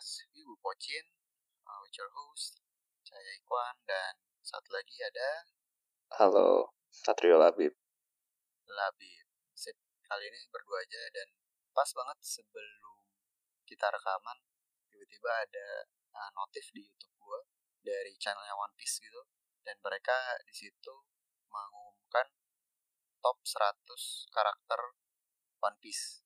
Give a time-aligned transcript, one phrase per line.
[0.00, 1.12] podcast Ibu Pocin
[1.68, 2.56] uh, with your host
[3.04, 5.44] saya Ikwan dan satu lagi ada
[6.16, 7.76] Halo, Satrio Labib.
[8.64, 9.26] Labib.
[9.52, 11.28] Sip, kali ini berdua aja dan
[11.76, 13.12] pas banget sebelum
[13.68, 14.40] kita rekaman
[14.88, 15.84] tiba-tiba ada
[16.16, 17.44] uh, notif di YouTube gua
[17.84, 19.20] dari channelnya One Piece gitu
[19.68, 20.16] dan mereka
[20.48, 20.96] di situ
[21.52, 22.24] mengumumkan
[23.20, 23.84] top 100
[24.32, 24.80] karakter
[25.60, 26.24] One Piece.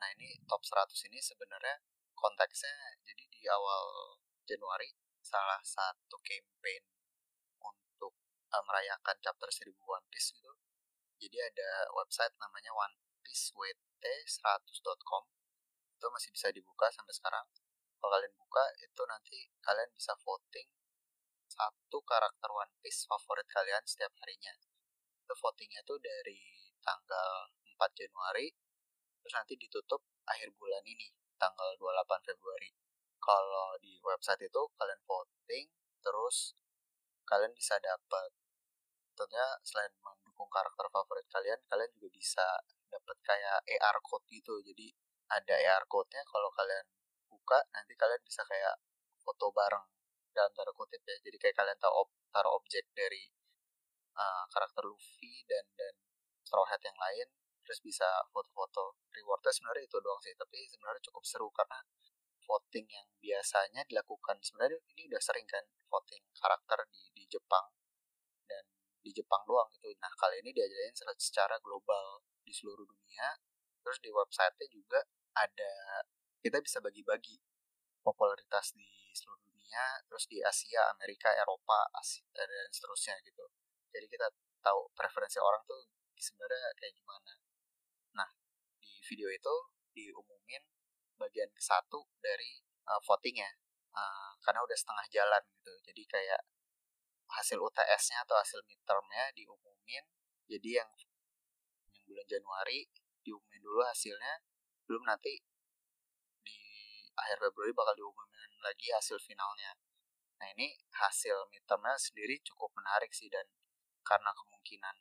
[0.00, 1.89] Nah ini top 100 ini sebenarnya
[2.20, 4.12] konteksnya jadi di awal
[4.44, 4.92] Januari
[5.24, 6.84] salah satu campaign
[7.64, 8.12] untuk
[8.52, 10.52] uh, merayakan chapter 1000 One Piece gitu.
[11.20, 15.24] Jadi ada website namanya onepiecewt100.com
[16.00, 17.44] itu masih bisa dibuka sampai sekarang.
[18.00, 20.68] Kalau kalian buka itu nanti kalian bisa voting
[21.48, 24.56] satu karakter One Piece favorit kalian setiap harinya.
[25.24, 28.48] Itu votingnya tuh dari tanggal 4 Januari
[29.20, 32.70] terus nanti ditutup akhir bulan ini tanggal 28 Februari.
[33.16, 35.66] Kalau di website itu kalian voting
[36.04, 36.52] terus
[37.24, 38.28] kalian bisa dapat
[39.16, 42.46] tentunya selain mendukung karakter favorit kalian, kalian juga bisa
[42.88, 44.60] dapat kayak AR code gitu.
[44.64, 44.92] Jadi
[45.28, 46.84] ada AR code-nya kalau kalian
[47.28, 48.80] buka nanti kalian bisa kayak
[49.20, 49.84] foto bareng
[50.32, 51.16] dalam tanda kutip ya.
[51.20, 53.28] Jadi kayak kalian tahu taruh objek dari
[54.16, 55.94] uh, karakter Luffy dan dan
[56.40, 57.28] Straw Hat yang lain
[57.64, 59.00] terus bisa foto-foto.
[59.12, 61.78] Rewardnya sebenarnya itu doang sih, tapi sebenarnya cukup seru karena
[62.50, 67.70] voting yang biasanya dilakukan sebenarnya ini udah sering kan voting karakter di di Jepang
[68.50, 68.66] dan
[68.98, 69.86] di Jepang doang gitu.
[70.02, 73.38] Nah kali ini diajarin secara global di seluruh dunia.
[73.80, 75.00] Terus di websitenya juga
[75.38, 75.72] ada
[76.44, 77.38] kita bisa bagi-bagi
[78.04, 83.44] popularitas di seluruh dunia, terus di Asia, Amerika, Eropa, Asia, dan seterusnya gitu.
[83.92, 84.26] Jadi kita
[84.60, 85.84] tahu preferensi orang tuh
[86.16, 87.32] sebenarnya kayak gimana.
[89.10, 89.54] Video itu
[89.90, 90.62] diumumin
[91.18, 93.50] bagian ke satu dari uh, votingnya.
[93.90, 95.74] Uh, karena udah setengah jalan gitu.
[95.82, 96.46] Jadi kayak
[97.26, 100.06] hasil UTS-nya atau hasil midterm-nya diumumin.
[100.46, 100.86] Jadi yang
[101.90, 102.86] yang bulan Januari
[103.26, 104.46] diumumin dulu hasilnya.
[104.86, 105.42] Belum nanti
[106.46, 106.62] di
[107.18, 109.74] akhir Februari bakal diumumin lagi hasil finalnya.
[110.38, 113.26] Nah ini hasil midterm-nya sendiri cukup menarik sih.
[113.26, 113.50] Dan
[114.06, 114.94] karena kemungkinan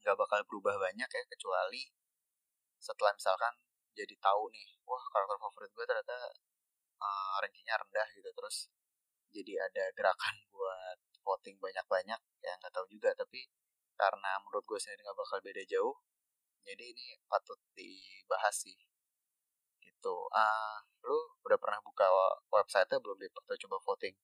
[0.00, 1.92] nggak bakal berubah banyak ya kecuali
[2.82, 3.54] setelah misalkan
[3.94, 6.18] jadi tahu nih wah karakter favorit gue ternyata
[6.98, 8.30] uh, rankingnya rendah gitu.
[8.34, 8.56] Terus
[9.30, 13.14] jadi ada gerakan buat voting banyak-banyak ya nggak tahu juga.
[13.14, 13.46] Tapi
[13.94, 15.94] karena menurut gue sendiri nggak bakal beda jauh
[16.62, 18.74] jadi ini patut dibahas sih.
[19.82, 20.14] Gitu.
[20.34, 20.76] Ah uh,
[21.06, 22.06] lu udah pernah buka
[22.50, 24.14] website belum deh atau coba voting?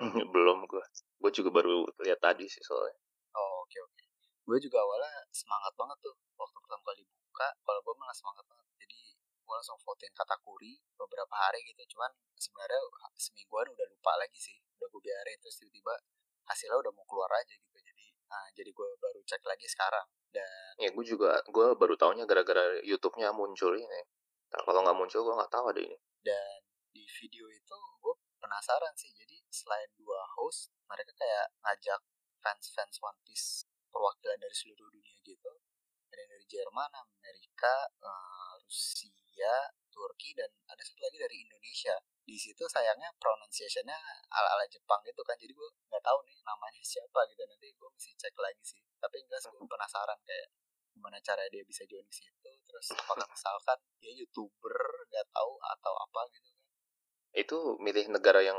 [0.34, 0.84] Belum gue
[1.22, 2.98] gue juga baru lihat tadi sih soalnya.
[3.38, 3.94] Oh oke okay, oke.
[3.94, 4.08] Okay.
[4.44, 7.02] gue juga awalnya semangat banget tuh waktu pertama kali
[7.34, 8.86] buka kalau gue malah semangat banget.
[8.86, 11.98] Jadi gue langsung voting katakuri beberapa hari gitu.
[11.98, 12.78] Cuman sebenarnya
[13.18, 14.54] semingguan udah lupa lagi sih.
[14.78, 15.98] Udah gue biarin terus tiba-tiba
[16.46, 17.74] hasilnya udah mau keluar aja gitu.
[17.74, 20.06] Jadi nah, jadi gue baru cek lagi sekarang.
[20.30, 24.00] Dan ya gue juga gue baru tahunya gara-gara YouTube-nya muncul ini.
[24.54, 25.98] Nah, kalau nggak muncul gue nggak tahu ada ini.
[26.22, 26.62] Dan
[26.94, 29.10] di video itu gue penasaran sih.
[29.10, 31.98] Jadi selain dua host mereka kayak ngajak
[32.38, 35.50] fans-fans One Piece perwakilan dari seluruh dunia gitu
[36.14, 39.54] ada dari Jerman, Amerika, uh, Rusia,
[39.90, 41.98] Turki dan ada satu lagi dari Indonesia.
[42.24, 43.98] Di situ sayangnya pronunciationnya
[44.30, 47.42] ala-ala Jepang gitu kan, jadi gue nggak tahu nih namanya siapa gitu.
[47.44, 48.80] Nanti gue mesti cek lagi sih.
[49.02, 50.48] Tapi enggak gue penasaran kayak
[50.94, 52.50] gimana cara dia bisa join ke situ.
[52.64, 54.78] Terus apakah misalkan dia youtuber
[55.10, 56.66] nggak tahu atau apa gitu kan?
[57.34, 58.58] Itu milih negara yang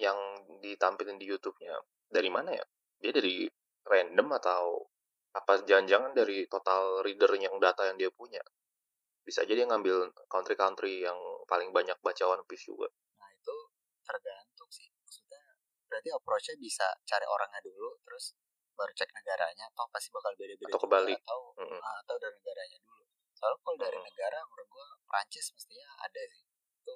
[0.00, 0.16] yang
[0.64, 1.76] ditampilin di YouTube-nya
[2.08, 2.64] dari mana ya?
[3.00, 3.44] Dia dari
[3.84, 4.88] random atau
[5.30, 8.42] apa jangan-jangan dari total reader yang data yang dia punya
[9.22, 11.14] bisa jadi ngambil country-country yang
[11.46, 12.90] paling banyak baca One Piece juga.
[13.20, 13.54] Nah itu
[14.02, 14.90] tergantung sih.
[14.90, 15.38] Maksudnya
[15.86, 18.34] berarti approach-nya bisa cari orangnya dulu terus
[18.74, 21.18] baru cek negaranya atau pasti bakal beda-beda atau kebalik.
[21.20, 21.80] atau mm -hmm.
[22.02, 23.04] atau dari negaranya dulu.
[23.36, 24.08] Soalnya kalau dari mm -hmm.
[24.10, 26.42] negara menurut gua Prancis mestinya ada sih.
[26.80, 26.94] Itu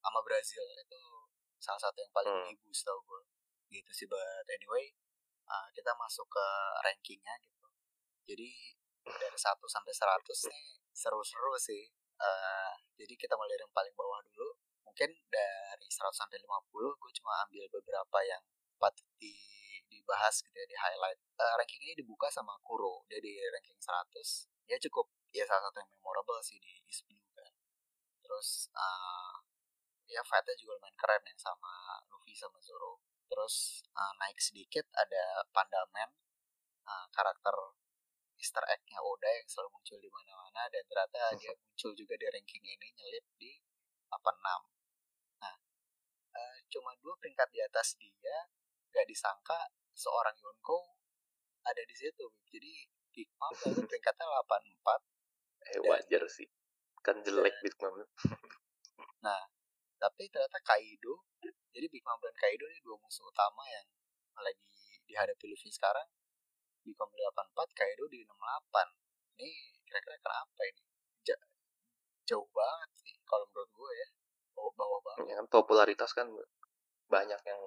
[0.00, 1.00] sama Brazil itu
[1.60, 2.54] salah satu yang paling mm.
[2.54, 3.20] ibu setahu gua.
[3.68, 4.94] Gitu sih but anyway
[5.50, 6.46] uh, kita masuk ke
[6.86, 7.63] rankingnya gitu
[8.24, 8.48] jadi
[9.04, 10.66] dari 1 sampai 100 nih
[10.96, 11.84] seru-seru sih.
[12.14, 14.56] Uh, jadi kita mulai dari yang paling bawah dulu.
[14.88, 18.42] Mungkin dari 100 sampai 50 gue cuma ambil beberapa yang
[18.80, 19.34] patut di,
[19.90, 21.20] dibahas gitu ya, di highlight.
[21.36, 23.04] Uh, ranking ini dibuka sama Kuro.
[23.10, 24.48] Dia di ranking 100.
[24.64, 27.04] Dia cukup ya salah satu yang memorable sih di East
[27.36, 27.52] kan.
[28.24, 29.36] Terus uh,
[30.08, 33.04] ya fightnya juga lumayan keren ya sama Luffy sama Zoro.
[33.28, 36.08] Terus uh, naik sedikit ada Pandaman
[36.86, 37.52] uh, karakter
[38.38, 42.64] Easter egg-nya Oda yang selalu muncul di mana-mana dan ternyata dia muncul juga di ranking
[42.64, 43.52] ini nyelip di
[44.10, 44.20] 86.
[46.34, 48.50] uh, cuma dua peringkat di atas dia
[48.90, 50.98] nggak disangka seorang Yonko
[51.62, 52.26] ada di situ.
[52.50, 52.72] Jadi
[53.14, 55.14] Big Mom lalu peringkatnya 84
[55.64, 56.48] eh wajar sih.
[57.00, 57.94] Kan jelek Big Mom
[59.24, 59.40] nah
[59.96, 61.24] tapi ternyata Kaido
[61.72, 63.88] jadi Big Mom dan Kaido ini dua musuh utama yang
[64.36, 66.04] lagi dihadapi Luffy sekarang
[66.84, 69.50] Di 84 Kaido di 68 ini
[69.88, 70.82] kira-kira kenapa ini?
[71.24, 71.36] Ja
[72.28, 74.08] jauh banget sih kalau menurut gue ya.
[74.54, 75.30] Bawah banget.
[75.30, 76.28] Ya kan popularitas kan
[77.08, 77.62] banyak yang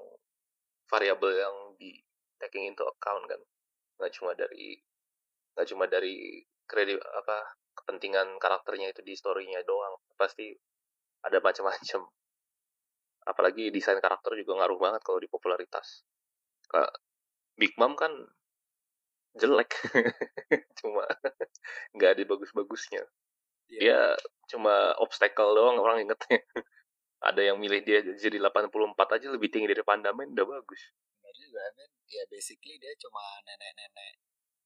[0.92, 2.04] variabel yang di
[2.38, 3.42] taking into account kan.
[3.98, 4.78] Nggak cuma dari
[5.58, 9.98] nggak cuma dari kredit apa kepentingan karakternya itu di storynya doang.
[10.20, 10.52] Pasti
[11.24, 12.02] ada macam-macam.
[13.28, 16.08] Apalagi desain karakter juga ngaruh banget kalau di popularitas.
[16.68, 16.92] Kak
[17.58, 18.12] Big Mom kan
[19.38, 19.72] jelek
[20.84, 21.06] cuma
[21.96, 23.04] nggak ada bagus-bagusnya
[23.72, 23.82] yeah.
[23.82, 24.00] dia
[24.50, 26.42] cuma obstacle doang orang ingetnya
[27.30, 30.82] ada yang milih dia jadi 84 aja lebih tinggi dari Pandamen udah bagus
[31.18, 34.14] benar juga kan ya basically dia cuma nenek-nenek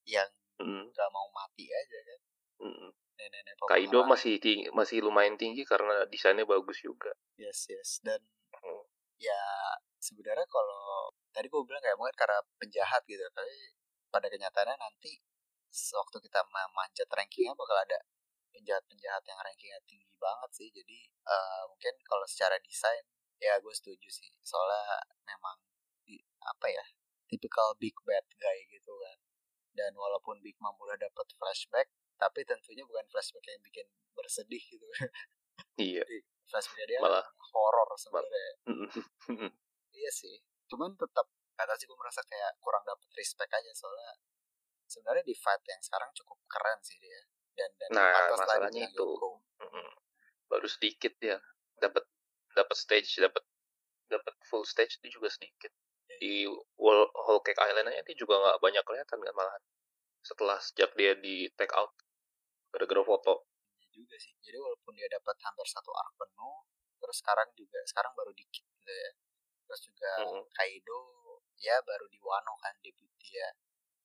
[0.06, 0.30] yang
[0.60, 0.92] mm.
[0.92, 2.20] gak mau mati aja kan
[2.68, 2.90] mm.
[3.18, 8.20] nenek-nenek Kaido masih tinggi, masih lumayan tinggi karena desainnya bagus juga yes yes dan
[8.52, 8.84] mm.
[9.18, 9.42] ya
[10.02, 13.56] sebenarnya kalau tadi gue bilang kayak mungkin karena penjahat gitu tapi
[14.12, 15.18] pada kenyataannya nanti
[15.72, 18.00] waktu kita memanjat rankingnya bakal ada
[18.52, 20.68] penjahat-penjahat yang rankingnya tinggi banget sih.
[20.70, 23.08] Jadi uh, mungkin kalau secara desain
[23.40, 24.30] ya gue setuju sih.
[24.44, 25.58] Soalnya memang
[26.04, 26.84] di, apa ya
[27.32, 29.18] tipikal big bad guy gitu kan.
[29.72, 31.88] Dan walaupun Big Mom udah dapet flashback
[32.20, 34.86] tapi tentunya bukan flashback yang bikin bersedih gitu.
[35.80, 36.04] Iya.
[36.46, 37.24] Flashback dia malah
[37.56, 38.54] horor sebenarnya.
[39.98, 40.44] iya sih.
[40.68, 41.32] Cuman tetap
[41.62, 44.18] kata sih gue merasa kayak kurang dapet respect aja soalnya
[44.92, 47.22] sebenarnya di fight yang sekarang cukup keren sih dia.
[47.56, 49.08] Dan, dan nah masalahnya itu.
[50.52, 51.40] baru sedikit ya
[51.80, 52.04] dapat
[52.52, 53.40] dapat stage dapat
[54.12, 55.72] dapat full stage itu juga sedikit.
[56.12, 56.18] Iya.
[56.20, 56.36] di
[56.76, 59.64] wall whole cake island aja dia juga nggak banyak kelihatan kan malahan.
[60.20, 61.96] Setelah sejak dia di take out
[62.76, 63.48] gara-gara foto.
[63.80, 64.36] Ya juga sih.
[64.44, 66.68] Jadi walaupun dia dapat hampir satu arc penuh
[67.02, 69.12] terus sekarang juga sekarang baru dikit gitu ya.
[69.66, 70.44] Terus juga mm -hmm.
[70.52, 71.21] Kaido
[71.62, 73.48] ya baru di Wano kan debut dia.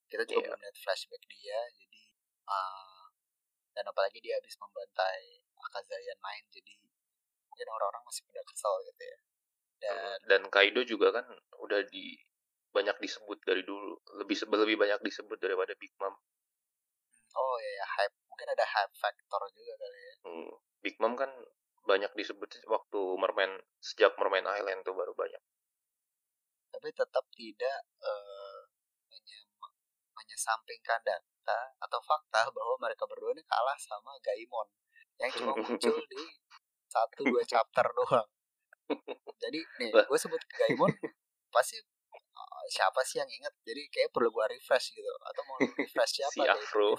[0.06, 0.47] Kita juga yeah.
[0.53, 2.03] belum lihat flashback dia jadi
[2.47, 3.05] uh,
[3.73, 6.75] dan apalagi dia habis membantai Akazayan lain jadi
[7.49, 9.19] mungkin orang-orang masih pada kesal gitu ya.
[9.76, 9.97] Dan
[10.29, 11.26] dan Kaido juga kan
[11.61, 12.17] udah di
[12.70, 16.12] banyak disebut dari dulu lebih lebih banyak disebut daripada Big Mom.
[17.37, 20.14] Oh ya, ya hype mungkin ada hype factor juga kali ya.
[20.29, 20.50] Hmm.
[20.85, 21.32] Big Mom kan
[21.88, 25.41] banyak disebut waktu Mermaid sejak Mermaid Island tuh baru banyak
[26.76, 28.61] tapi tetap tidak uh,
[30.12, 34.67] menyesampingkan dan fakta atau fakta bahwa mereka berdua ini kalah sama Gaimon
[35.23, 36.23] yang cuma muncul di
[36.90, 38.28] satu dua chapter doang.
[39.38, 40.90] Jadi nih gue sebut Gaimon
[41.55, 43.55] pasti uh, siapa sih yang inget?
[43.62, 46.34] Jadi kayak perlu gue refresh gitu atau mau refresh siapa?
[46.34, 46.99] si Afro.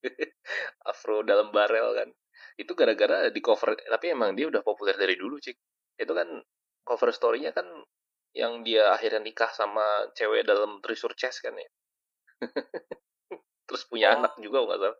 [0.90, 2.08] Afro dalam barel kan.
[2.56, 5.56] Itu gara-gara di cover tapi emang dia udah populer dari dulu, Cik.
[6.00, 6.40] Itu kan
[6.80, 7.68] cover story-nya kan
[8.34, 11.70] yang dia akhirnya nikah sama cewek dalam treasure chest kan ya.
[13.66, 14.22] Terus punya oh.
[14.22, 14.98] anak juga nggak salah.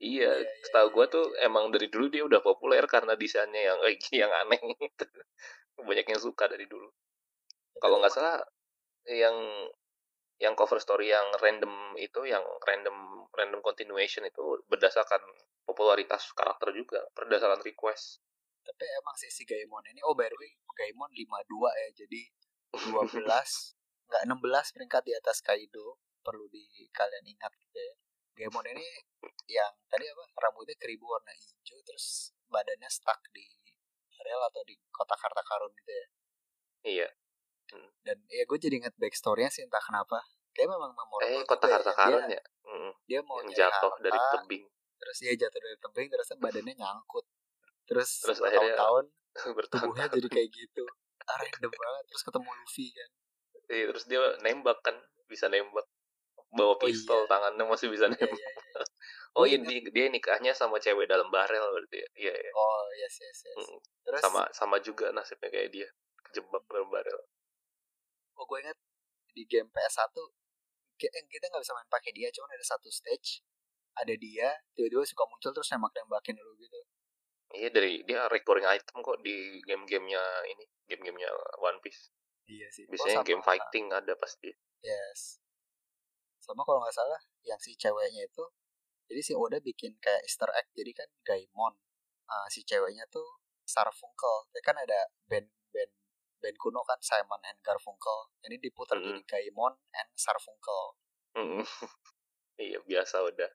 [0.00, 1.44] Iya, iya, iya setahu iya, gue tuh iya.
[1.52, 5.04] emang dari dulu dia udah populer karena desainnya yang kayak gini yang aneh gitu.
[5.80, 6.88] Banyak yang suka dari dulu.
[7.80, 8.40] Kalau nggak salah
[9.08, 9.36] yang
[10.40, 15.20] yang cover story yang random itu yang random random continuation itu berdasarkan
[15.68, 18.24] popularitas karakter juga berdasarkan request.
[18.64, 21.28] Tapi emang sih si Gaimon ini oh by the way Gaimon 52
[21.60, 22.20] ya jadi
[22.74, 23.26] 12
[24.10, 27.94] nggak 16 peringkat di atas Kaido perlu di kalian ingat gitu ya.
[28.40, 28.86] Gemon ini
[29.50, 33.44] yang tadi apa rambutnya keribu warna hijau terus badannya stuck di
[34.20, 36.06] rel atau di kotak harta karun gitu ya.
[36.80, 37.08] Iya.
[37.70, 37.86] Hmm.
[38.02, 40.18] dan ya gue jadi inget backstorynya sih entah kenapa.
[40.50, 41.98] Kayak memang memorable eh kotak harta ya.
[41.98, 42.90] karun ya, Mm.
[43.06, 44.64] dia mau yang jatuh harta, dari tebing.
[44.98, 47.26] terus dia jatuh dari tebing terus badannya nyangkut.
[47.86, 49.04] Terus, terus bertahun-tahun
[49.70, 50.84] tubuhnya jadi kayak gitu
[51.30, 53.10] ah, random banget terus ketemu Luffy kan
[53.70, 54.96] iya terus dia nembak kan
[55.30, 55.86] bisa nembak
[56.50, 57.30] bawa pistol oh, iya.
[57.30, 58.26] tangannya masih bisa nembak.
[58.26, 58.82] Iya, iya, iya.
[59.38, 62.08] oh iya dia, dia nikahnya sama cewek dalam barel berarti ya.
[62.26, 62.50] Iya, iya.
[62.50, 63.54] Oh yes yes yes.
[63.54, 63.78] Hmm.
[64.02, 65.88] Terus sama sama juga nasibnya kayak dia
[66.26, 67.20] kejebak dalam barel.
[68.34, 68.78] Oh gue ingat
[69.30, 70.10] di game PS1
[71.06, 73.46] eh, kita nggak bisa main pakai dia, cuma ada satu stage
[73.98, 76.80] ada dia tiba-tiba suka muncul terus nembak nembakin dulu gitu.
[77.50, 82.14] Iya dari dia recurring item kok di game-gamenya ini, game-gamenya One Piece.
[82.46, 82.86] Iya sih.
[82.86, 84.50] Biasanya oh, game fighting ada pasti.
[84.80, 85.40] Yes
[86.50, 88.44] sama kalau nggak salah yang si ceweknya itu
[89.06, 91.78] jadi si Oda bikin kayak Easter egg jadi kan Gaimon
[92.26, 95.92] uh, si ceweknya tuh Sarfunkel ya kan ada band band
[96.42, 99.06] band kuno kan Simon and Garfunkel ini diputar Mm-mm.
[99.06, 100.98] jadi Gaimon and Sarfunkel
[101.38, 101.62] Mm-mm.
[102.66, 103.50] iya biasa udah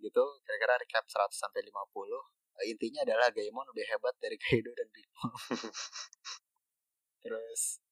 [0.00, 2.24] gitu kira-kira recap 100 sampai 50 Eh,
[2.62, 5.34] intinya adalah Gaimon lebih hebat dari Kaido dan Big Mom.
[7.24, 7.82] Terus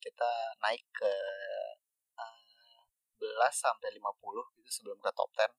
[0.00, 0.32] kita
[0.62, 1.12] naik ke
[2.16, 2.78] eh,
[3.20, 5.52] 11 sampai 50 gitu sebelum ke top 10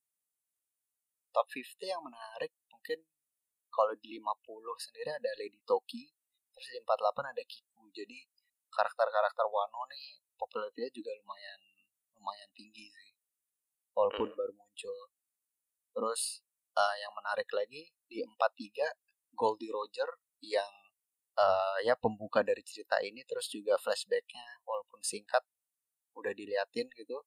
[1.35, 2.97] top 50 yang menarik mungkin
[3.69, 4.25] kalau di 50
[4.81, 6.09] sendiri ada Lady Toki
[6.57, 7.85] terus di 48 ada Kiku.
[7.93, 8.17] Jadi
[8.73, 11.59] karakter-karakter Wano nih popularitinya juga lumayan
[12.17, 13.13] lumayan tinggi sih.
[13.93, 14.37] Walaupun Hmm.
[14.37, 14.97] baru muncul.
[15.93, 16.41] Terus
[16.77, 18.87] eh, yang menarik lagi di 43
[19.39, 20.09] Goldie Roger
[20.43, 20.71] yang
[21.43, 25.43] eh, ya pembuka dari cerita ini terus juga flashbacknya walaupun singkat
[26.17, 27.19] udah diliatin gitu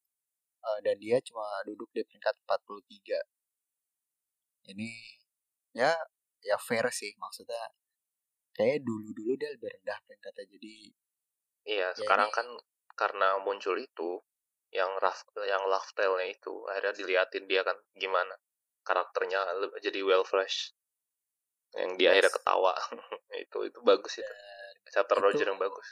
[0.60, 3.16] Eh, dan dia cuma duduk di peringkat 43
[4.68, 4.90] ini
[5.72, 5.92] ya
[6.44, 7.64] ya fair sih maksudnya
[8.56, 10.74] kayak dulu dulu dia lebih rendah peringkatnya jadi
[11.64, 12.46] iya Ya, sekarang ini- kan
[13.00, 14.20] karena muncul itu
[14.70, 18.36] yang rough yang love tale-nya itu akhirnya diliatin dia kan gimana
[18.82, 19.40] karakternya
[19.78, 20.72] jadi well fresh.
[21.70, 22.12] Yang dia Yes.
[22.18, 22.72] akhirnya ketawa.
[23.46, 24.34] Itu itu bagus itu.
[24.90, 25.86] Chapter itu- Roger yang bagus.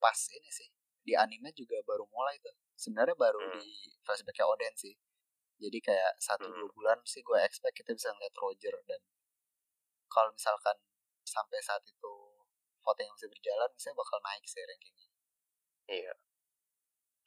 [0.00, 0.64] pas ini sih.
[1.04, 2.56] Di anime juga baru mulai tuh.
[2.72, 3.60] Sebenarnya baru Hmm.
[3.60, 3.68] di
[4.00, 4.96] flashbacknya Oden sih.
[5.60, 6.56] Jadi kayak satu Hmm.
[6.56, 8.72] dua bulan sih gue expect kita bisa ngeliat Roger.
[8.88, 8.96] Dan
[10.08, 10.80] kalau misalkan
[11.20, 12.12] sampai saat itu
[12.80, 15.08] voting masih berjalan misalnya bakal naik sih rankingnya.
[15.84, 16.12] Iya.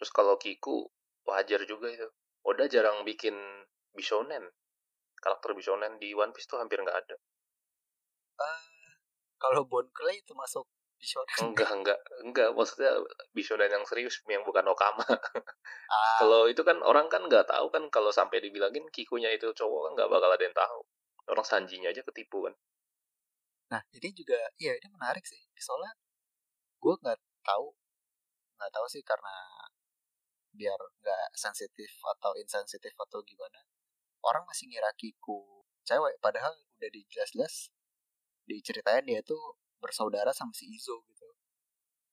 [0.02, 0.90] Terus kalau Kiku
[1.24, 2.10] wajar juga itu.
[2.42, 3.38] Oda jarang bikin
[3.94, 4.50] Bishonen
[5.24, 7.16] karakter Bishonen di One Piece tuh hampir nggak ada.
[8.44, 8.92] Eh,
[9.40, 10.68] kalau Bone Clay itu masuk
[11.00, 12.50] di shonen enggak enggak enggak.
[12.52, 12.92] Maksudnya
[13.32, 15.04] Bishonen yang serius yang bukan Okama.
[15.04, 15.16] Ah,
[16.24, 19.92] kalau itu kan orang kan nggak tahu kan kalau sampai dibilangin Kikunya itu cowok kan
[20.00, 20.80] nggak bakal ada yang tahu.
[21.32, 22.56] Orang Sanjinya aja ketipu kan.
[23.72, 25.40] Nah ini juga iya ini menarik sih.
[25.56, 25.96] Soalnya
[26.84, 27.72] gue nggak tahu
[28.60, 29.36] nggak tahu sih karena
[30.54, 33.60] biar nggak sensitif atau insensitif atau gimana
[34.24, 37.72] orang masih ngira Kiku cewek padahal udah dijelas-jelas
[38.48, 41.28] diceritain dia tuh bersaudara sama si Izo gitu.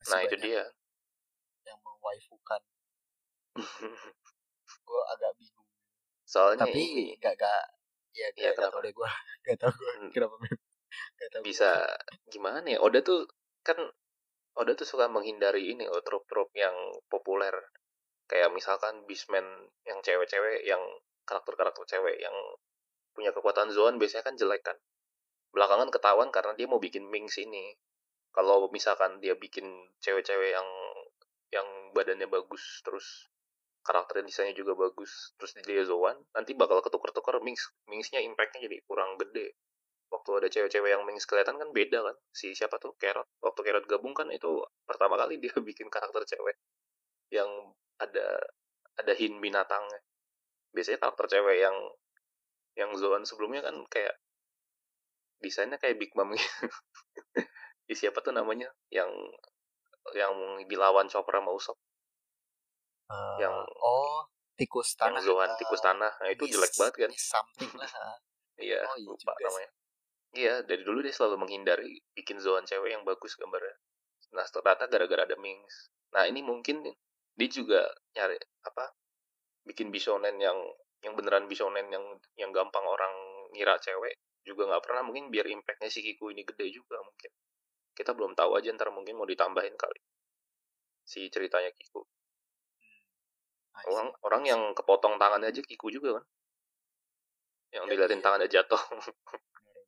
[0.03, 0.65] Masih nah itu dia.
[1.67, 2.63] yang mewaifukan.
[4.87, 5.71] Gue agak bingung.
[6.27, 7.07] Soalnya tapi ini.
[7.19, 7.63] gak gak
[8.11, 9.11] ya gak, tau deh gue
[9.47, 10.11] gak tau gue Hmm.
[10.11, 10.35] kenapa
[11.15, 11.87] gak tau bisa
[12.27, 12.79] gimana ya?
[12.83, 13.27] Oda tuh
[13.63, 13.79] kan
[14.59, 16.75] Oda tuh suka menghindari ini loh trop-trop yang
[17.07, 17.55] populer.
[18.27, 19.47] Kayak misalkan Beastman
[19.87, 20.83] yang cewek-cewek yang
[21.31, 22.35] karakter-karakter cewek yang
[23.15, 24.75] punya kekuatan Zoan biasanya kan jelek kan.
[25.55, 27.79] Belakangan ketahuan karena dia mau bikin Mings ini.
[28.35, 29.67] Kalau misalkan dia bikin
[30.03, 30.67] cewek-cewek yang
[31.51, 33.27] yang badannya bagus terus
[33.83, 39.19] karakter desainnya juga bagus terus dia Zoan nanti bakal ketukar-tukar Mings Mingsnya impactnya jadi kurang
[39.19, 39.55] gede.
[40.11, 42.17] Waktu ada cewek-cewek yang Mings kelihatan kan beda kan.
[42.35, 42.99] Si siapa tuh?
[42.99, 43.31] Carrot.
[43.43, 46.59] Waktu Carrot gabung kan itu pertama kali dia bikin karakter cewek
[47.31, 47.47] yang
[48.03, 48.43] ada
[48.99, 50.03] ada hin binatangnya
[50.71, 51.77] biasanya karakter cewek yang
[52.79, 54.15] yang Zoan sebelumnya kan kayak
[55.41, 56.47] desainnya kayak Big Mom gitu.
[57.89, 58.71] Di siapa tuh namanya?
[58.93, 59.11] Yang
[60.15, 60.33] yang
[60.69, 61.79] dilawan Chopper sama Usopp.
[63.11, 65.19] Eh, yang oh tikus tanah.
[65.19, 66.13] Yang Zoan eh, tikus tanah.
[66.23, 67.11] Nah itu jelek banget kan?
[67.17, 67.91] Something lah
[68.61, 69.71] iya Oh, iya lupa juga namanya.
[70.31, 73.75] Iya dari dulu dia selalu menghindari bikin Zoan cewek yang bagus gambarnya.
[74.37, 75.91] Nah ternyata gara-gara ada Mings.
[76.15, 76.87] Nah ini mungkin
[77.35, 77.83] dia juga
[78.15, 78.95] nyari apa
[79.67, 80.57] bikin bisonen yang
[81.01, 82.05] yang beneran bisonen yang
[82.37, 83.13] yang gampang orang
[83.57, 87.31] ngira cewek juga nggak pernah mungkin biar impactnya si Kiku ini gede juga mungkin
[87.97, 90.01] kita belum tahu aja ntar mungkin mau ditambahin kali
[91.05, 92.01] si ceritanya Kiku
[93.77, 93.89] see.
[93.93, 96.25] orang orang yang kepotong tangannya aja Kiku juga kan
[97.71, 98.25] yang Ya, diliatin iya.
[98.25, 99.87] tangannya jatuh Benar-benar.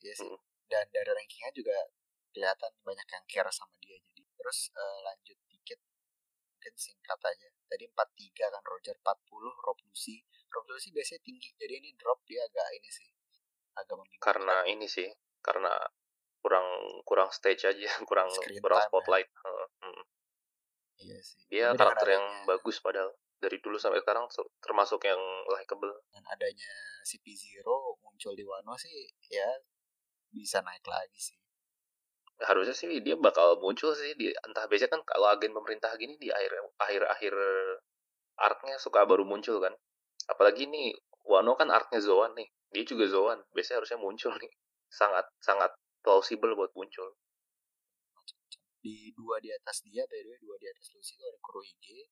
[0.00, 0.26] Iya sih.
[0.26, 0.40] Hmm.
[0.70, 1.76] Dan dari rankingnya juga
[2.34, 4.22] kelihatan banyak yang care sama dia jadi.
[4.38, 5.78] Terus eh, lanjut dikit
[6.60, 7.48] mungkin singkat aja.
[7.64, 10.20] Tadi 43 kan Roger 40 Rob Lucy.
[10.52, 11.56] Rob Lucy biasanya tinggi.
[11.56, 13.08] Jadi ini drop dia agak ini sih.
[13.72, 14.20] Agak membingungkan.
[14.20, 15.08] karena ini sih
[15.40, 15.72] karena
[16.44, 16.68] kurang
[17.08, 18.84] kurang stage aja kurang Screen kurang ya.
[18.84, 20.02] spotlight Heeh, hmm.
[21.00, 21.40] Iya sih.
[21.48, 23.08] dia Tapi karakter yang adanya- bagus padahal
[23.40, 25.16] dari dulu sampai sekarang ter- termasuk yang
[25.48, 27.64] likable dengan adanya si P0
[27.96, 29.48] muncul di Wano sih ya
[30.28, 31.40] bisa naik lagi sih.
[32.44, 36.32] Harusnya sih dia bakal muncul sih di entah biasanya kan kalau agen pemerintah gini di
[36.32, 37.34] akhir akhir akhir
[38.40, 39.72] artnya suka baru muncul kan
[40.28, 40.96] apalagi nih
[41.28, 44.50] Wano kan artnya Zoan nih dia juga Zoan biasanya harusnya muncul nih
[44.88, 45.70] sangat sangat
[46.00, 47.12] plausible buat muncul.
[48.80, 52.08] Di dua di atas dia, by the way, dua di atas Lucy itu ada Kurohige.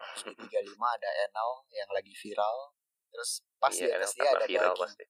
[0.00, 2.72] Terus di 35 ada Enel yang lagi viral.
[3.12, 4.80] Terus pas di iya atas Enel dia ada viral Bagi.
[4.80, 5.04] pasti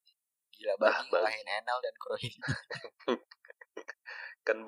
[0.59, 1.11] Gila Ah, Bagi Bagi.
[1.15, 2.41] ngalahin Enel dan Kurohige.
[4.49, 4.65] kan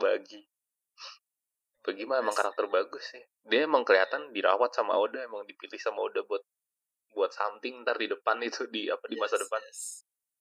[1.80, 3.22] bagi mah emang karakter bagus sih.
[3.48, 6.44] Dia emang kelihatan dirawat sama Oda, emang dipilih sama Oda buat
[7.16, 9.60] buat something ntar di depan itu di apa di masa Yes, depan.
[9.64, 9.80] yes.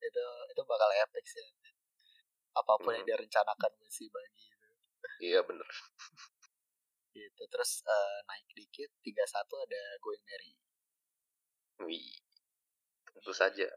[0.04, 1.48] Itu itu bakal epic sih.
[2.58, 3.10] Apa pun yang Mhm.
[3.10, 4.68] dia rencanakan si bagi itu.
[5.24, 5.68] Iya bener.
[7.16, 7.42] Gitu.
[7.48, 10.52] Terus eh, naik dikit 31 ada Going Merry.
[11.88, 12.20] Wih.
[13.16, 13.68] Tentu saja.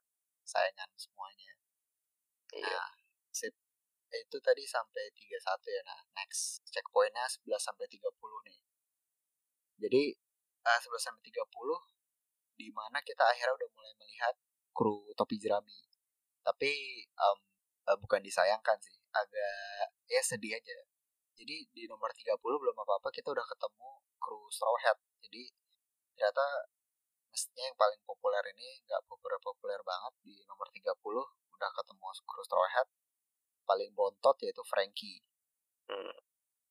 [0.43, 1.53] Sayangan semuanya.
[2.59, 2.75] Iya.
[2.75, 2.91] Nah,
[3.31, 3.55] sip.
[4.21, 5.83] Itu tadi sampai 31 ya.
[5.89, 8.59] Nah, next checkpointnya 11 sampai 30 nih.
[9.83, 10.03] Jadi
[10.63, 11.43] eh, 11 sampai 30
[12.61, 14.35] di mana kita akhirnya udah mulai melihat
[14.77, 15.79] kru topi jerami.
[16.45, 16.73] Tapi
[17.07, 17.39] em,
[17.89, 20.77] eh, bukan disayangkan sih, agak ya sedih aja.
[21.39, 23.91] Jadi di nomor 30 belum apa-apa kita udah ketemu
[24.23, 24.99] kru Straw Hat.
[25.25, 25.43] Jadi
[26.15, 26.69] ternyata
[27.33, 30.93] mestinya yang paling populer ini nggak populer-populer banget di nomor 30
[31.57, 32.89] udah ketemu kru Straw Hat.
[33.67, 35.23] Paling bontot yaitu Frankie
[35.93, 36.15] Hmm.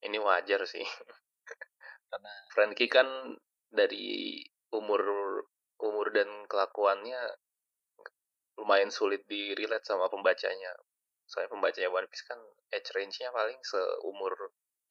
[0.01, 0.81] Ini wajar sih.
[2.11, 3.07] karena Frankie kan
[3.71, 4.41] dari
[4.73, 5.01] umur
[5.77, 7.19] umur dan kelakuannya
[8.59, 10.73] lumayan sulit di relate sama pembacanya.
[11.29, 12.39] Soalnya pembacanya One Piece kan
[12.73, 14.33] age range-nya paling seumur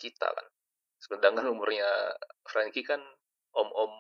[0.01, 0.47] kita kan.
[1.01, 2.17] Sedangkan umurnya
[2.47, 3.01] Frankie kan
[3.53, 3.93] om-om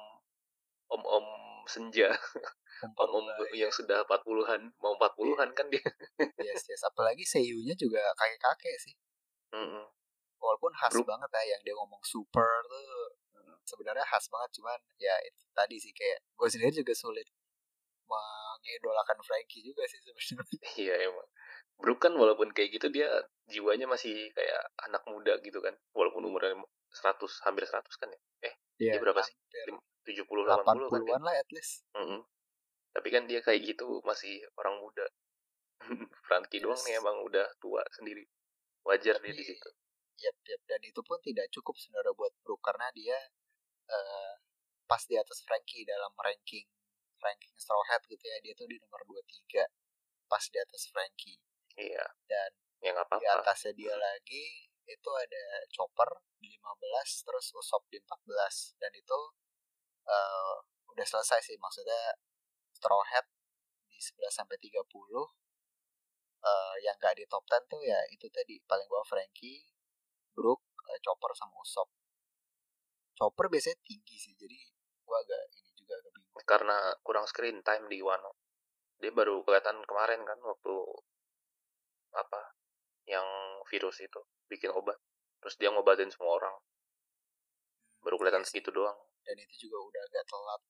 [0.91, 1.27] om-om
[1.71, 2.11] senja,
[2.99, 3.67] om-om ya.
[3.67, 5.83] yang sudah 40-an, mau 40-an kan dia.
[6.43, 6.83] yes, yes.
[6.91, 8.95] Apalagi seiyunya juga kakek-kakek sih.
[9.55, 9.87] Mm-mm.
[10.43, 11.07] Walaupun khas Bro.
[11.07, 12.83] banget ya yang dia ngomong super tuh
[13.71, 17.29] sebenarnya khas banget cuman ya itu tadi sih kayak gue sendiri juga sulit
[18.11, 20.59] mengidolakan Frankie juga sih sebenarnya.
[20.83, 21.29] Iya emang.
[21.81, 23.09] Brook kan walaupun kayak gitu dia
[23.49, 24.61] jiwanya masih kayak
[24.91, 25.73] anak muda gitu kan.
[25.95, 26.59] Walaupun umurnya
[26.91, 28.21] 100 hampir 100 kan ya.
[28.51, 29.37] Eh, Iya, Dia berapa sih?
[30.01, 31.13] Hampir 70 80 kan dia.
[31.13, 31.85] 80-an lah at least.
[31.93, 32.21] Mm-mm.
[32.91, 35.07] Tapi kan dia kayak gitu masih orang muda.
[36.27, 36.87] Frankie doang Yes.
[36.87, 38.25] nih emang udah tua sendiri.
[38.83, 39.71] Wajar dia di Tapi- situ.
[40.21, 40.61] Yap, yap.
[40.67, 43.17] Dan itu pun tidak cukup sebenarnya buat Brook karena dia
[43.87, 44.33] eh,
[44.85, 46.67] pas di atas Frankie dalam ranking
[47.19, 48.37] ranking Straw Hat gitu ya.
[48.41, 49.65] Dia tuh di nomor 23
[50.27, 51.41] pas di atas Frankie.
[51.75, 52.05] Iya.
[52.23, 53.41] Dan Ya nggak di apa-apa.
[53.43, 54.45] atasnya dia lagi
[54.85, 56.61] itu ada Chopper di 15
[57.23, 59.19] terus Usopp di 14 dan itu
[60.11, 60.55] eh,
[60.91, 62.19] udah selesai sih maksudnya
[62.75, 63.27] Straw Hat
[63.87, 64.75] di 11 sampai 30
[66.41, 69.71] eh, yang gak di top 10 tuh ya itu tadi paling bawah Frankie,
[70.35, 71.91] Brook, eh, Chopper sama Usopp.
[73.15, 74.57] Chopper biasanya tinggi sih jadi
[75.05, 76.35] gua agak ini juga agak bingung.
[76.49, 78.41] Karena kurang screen time di Wano.
[79.01, 80.75] Dia baru kelihatan kemarin kan waktu
[82.17, 82.41] apa
[83.09, 83.27] yang
[83.69, 84.97] virus itu bikin obat.
[85.41, 86.57] Terus dia ngobatin semua orang.
[88.01, 88.97] Baru kelihatan Iya segitu doang.
[89.25, 90.63] Dan itu juga udah agak telat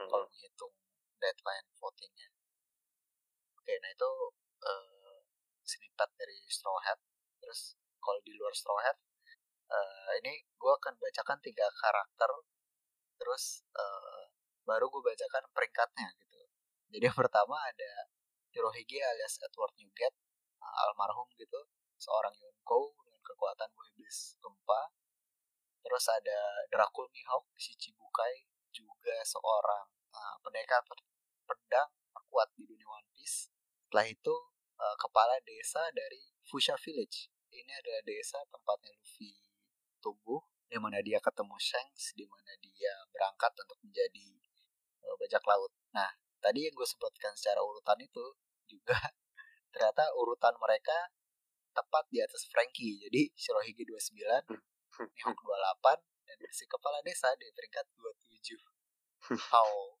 [0.00, 0.08] Mm.
[0.08, 0.72] kalau menghitung
[1.20, 2.28] deadline votingnya.
[3.60, 4.10] Oke, nah itu
[4.64, 5.18] eh,
[5.60, 7.00] snippet dari Straw Hat.
[7.40, 8.96] Terus kalau di luar Straw Hat,
[9.68, 12.30] eh, ini gue akan bacakan tiga karakter.
[13.20, 14.24] Terus eh,
[14.64, 16.40] baru gue bacakan peringkatnya gitu.
[16.96, 18.08] Jadi yang pertama ada
[18.50, 20.18] Hirohige alias Edward Newgate,
[20.58, 21.60] almarhum gitu,
[22.00, 24.80] seorang Yonko dengan kekuatan buah iblis gempa.
[25.80, 26.38] Terus ada
[26.68, 30.80] Dracul Mihawk, Shichibukai, juga seorang uh, pendekar
[31.44, 33.50] pedang terkuat di dunia One Piece.
[33.86, 34.34] Setelah itu
[34.78, 37.30] uh, kepala desa dari Fusha Village.
[37.50, 39.34] Ini adalah desa tempatnya Luffy
[39.98, 40.40] tumbuh,
[40.70, 44.28] di mana dia ketemu Shanks, di mana dia berangkat untuk menjadi
[45.02, 45.74] uh, bajak laut.
[45.90, 48.24] Nah, tadi yang gue sebutkan secara urutan itu
[48.70, 48.96] juga
[49.74, 51.10] ternyata urutan mereka
[51.74, 53.02] tepat di atas Frankie.
[53.02, 54.69] Jadi Shirohige 29,
[55.00, 55.96] Mihawk 28,
[56.28, 58.60] dan si kepala desa di peringkat 27.
[59.52, 59.96] How?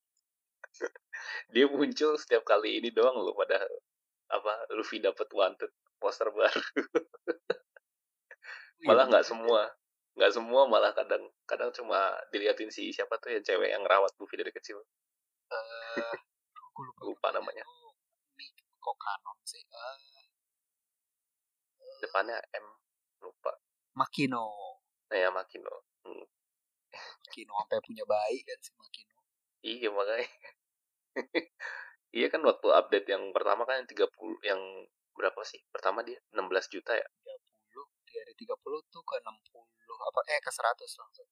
[1.52, 3.60] Dia muncul setiap kali ini doang loh pada
[4.30, 6.62] apa Luffy dapat wanted poster baru.
[8.88, 9.68] malah nggak semua
[10.16, 14.40] nggak semua malah kadang kadang cuma diliatin si siapa tuh yang cewek yang rawat Luffy
[14.40, 14.80] dari kecil
[15.50, 16.14] Eh,
[16.54, 17.66] gue lupa, Lupa namanya.
[18.78, 19.58] Kok kanon sih?
[19.60, 19.98] Eh,
[22.00, 22.66] depannya M
[23.20, 23.52] lupa
[23.98, 24.79] Makino.
[25.10, 26.24] Nah ya Makino Hmm,
[27.26, 29.16] Makino sampai punya bayi kan si Makino.
[29.62, 30.26] iya makanya
[32.16, 34.60] iya kan waktu update yang pertama kan yang 30 yang
[35.14, 39.60] berapa sih pertama dia 16 juta ya 30 dari 30 tuh ke 60
[40.00, 41.28] apa eh ke 100 langsung.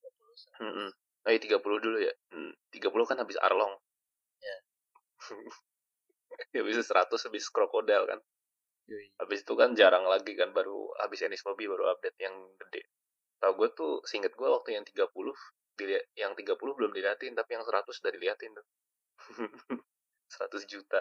[0.00, 0.62] 30 100.
[0.62, 0.88] Hmm,
[1.26, 3.74] oh iya 30 dulu ya hmm, 30 kan habis Arlong
[4.40, 4.56] Ya.
[6.62, 8.20] habis 100 habis krokodil kan
[8.86, 9.10] Yoi.
[9.18, 12.86] habis itu kan jarang lagi kan baru habis Enis Mobi baru update yang gede
[13.46, 15.06] tau gue tuh singkat gue waktu yang 30
[15.78, 18.66] dilihat yang 30 belum diliatin tapi yang 100 udah diliatin tuh.
[20.34, 20.98] 100 juta.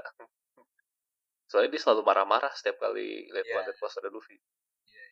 [1.49, 3.55] Soalnya dia selalu marah-marah setiap kali lihat Iya.
[3.57, 4.37] wanted post ada Luffy.
[4.85, 5.05] Iya,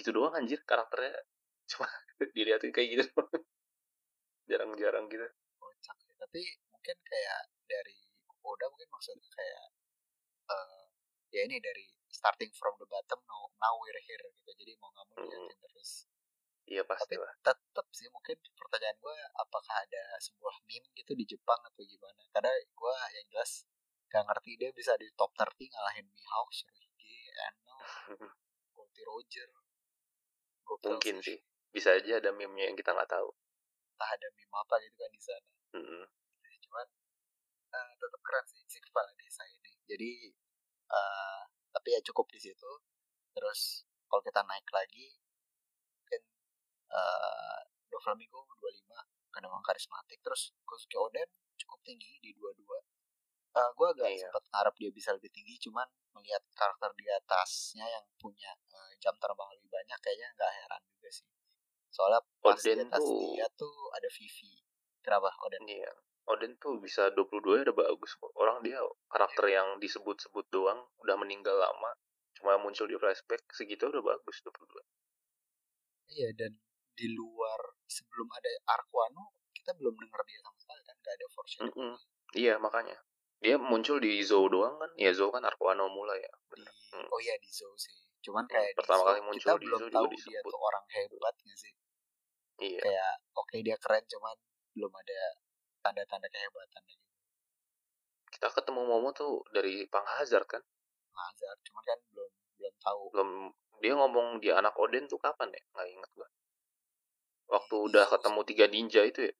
[0.00, 1.12] gitu doang anjir karakternya.
[1.70, 1.84] Cuma
[2.32, 3.04] dilihatin kayak gitu
[4.48, 5.28] jarang-jarang gitu.
[5.60, 6.16] Kocak sih.
[6.16, 6.40] Tapi
[6.72, 8.00] mungkin kayak dari
[8.40, 9.64] Oda mungkin maksudnya kayak
[10.48, 10.88] uh,
[11.28, 14.50] ya ini dari starting from the bottom now, now we're here gitu.
[14.56, 15.64] Jadi mau nggak mau dilihatin hmm.
[15.68, 16.08] terus
[16.70, 21.58] iya pasti tapi tetap sih mungkin pertanyaan gue apakah ada sebuah meme gitu di Jepang
[21.66, 23.66] atau gimana karena gue yang jelas
[24.10, 27.78] gak ngerti dia bisa di top 30 ngalahin Mihawk, Shirohige, Eno,
[28.74, 29.50] Goldie Roger.
[30.66, 31.38] Gokil Mungkin sih.
[31.70, 33.30] Bisa aja ada meme-nya yang kita nggak tahu.
[33.94, 35.50] Entah ada meme apa gitu kan di sana.
[35.78, 36.04] Mm -hmm.
[36.42, 36.86] Jadi cuman
[37.70, 39.72] uh, tetap keren sih si kepala desa ini.
[39.86, 40.10] Jadi
[40.90, 42.70] uh, tapi ya cukup di situ.
[43.30, 45.14] Terus kalau kita naik lagi
[46.90, 50.18] uh, Doflamingo 25 karena memang karismatik.
[50.22, 52.70] Terus Kosuke Oden cukup tinggi di 22
[53.54, 54.26] uh, gue agak iya.
[54.26, 59.14] sempat ngarep dia bisa lebih tinggi cuman melihat karakter di atasnya yang punya uh, jam
[59.18, 61.26] terbang lebih banyak kayaknya nggak heran juga sih
[61.90, 64.52] soalnya pas Oden di atas tuh, dia tuh ada Vivi
[65.02, 65.92] kenapa Oden iya
[66.30, 68.78] Oden tuh bisa 22 ya udah bagus kok orang dia
[69.10, 69.62] karakter iya.
[69.62, 71.90] yang disebut-sebut doang udah meninggal lama
[72.38, 76.54] cuma muncul di flashback segitu udah bagus 22 iya dan
[76.94, 81.74] di luar sebelum ada Arquano kita belum denger dia sama sekali kan gak ada foreshadowing
[81.74, 81.96] mm -hmm.
[82.36, 82.98] iya makanya
[83.40, 84.92] dia muncul di Zou doang kan?
[85.00, 86.32] Ya Zou kan Arquano mulai ya.
[86.52, 87.08] Di, hmm.
[87.08, 87.96] Oh iya di Zou sih.
[88.20, 91.34] Cuman hmm, kayak pertama kali muncul kita di belum Zou tahu dia tuh orang hebat
[91.40, 91.72] gak sih?
[92.60, 92.80] Iya.
[92.84, 94.36] Kayak oke okay, dia keren cuman
[94.76, 95.20] belum ada
[95.80, 97.06] tanda-tanda kehebatan gitu.
[98.28, 100.60] Kita ketemu Momo tuh dari Pang Hazard kan?
[101.08, 103.02] Pang Hazard, cuman kan belum belum tahu.
[103.16, 103.30] Belum
[103.80, 105.62] dia ngomong dia anak Odin tuh kapan ya?
[105.72, 106.28] Nggak inget gua.
[107.50, 109.34] Waktu udah ketemu tiga ninja itu ya?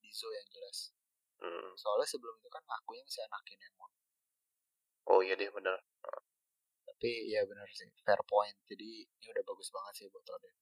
[0.00, 0.96] Di Zou yang jelas.
[1.36, 1.76] Hmm.
[1.76, 3.92] Soalnya sebelum itu kan aku yang masih anak Kinemon.
[5.12, 5.76] Oh iya deh bener.
[6.88, 8.56] Tapi ya bener sih, fair point.
[8.64, 10.54] Jadi ini udah bagus banget sih buat Oden.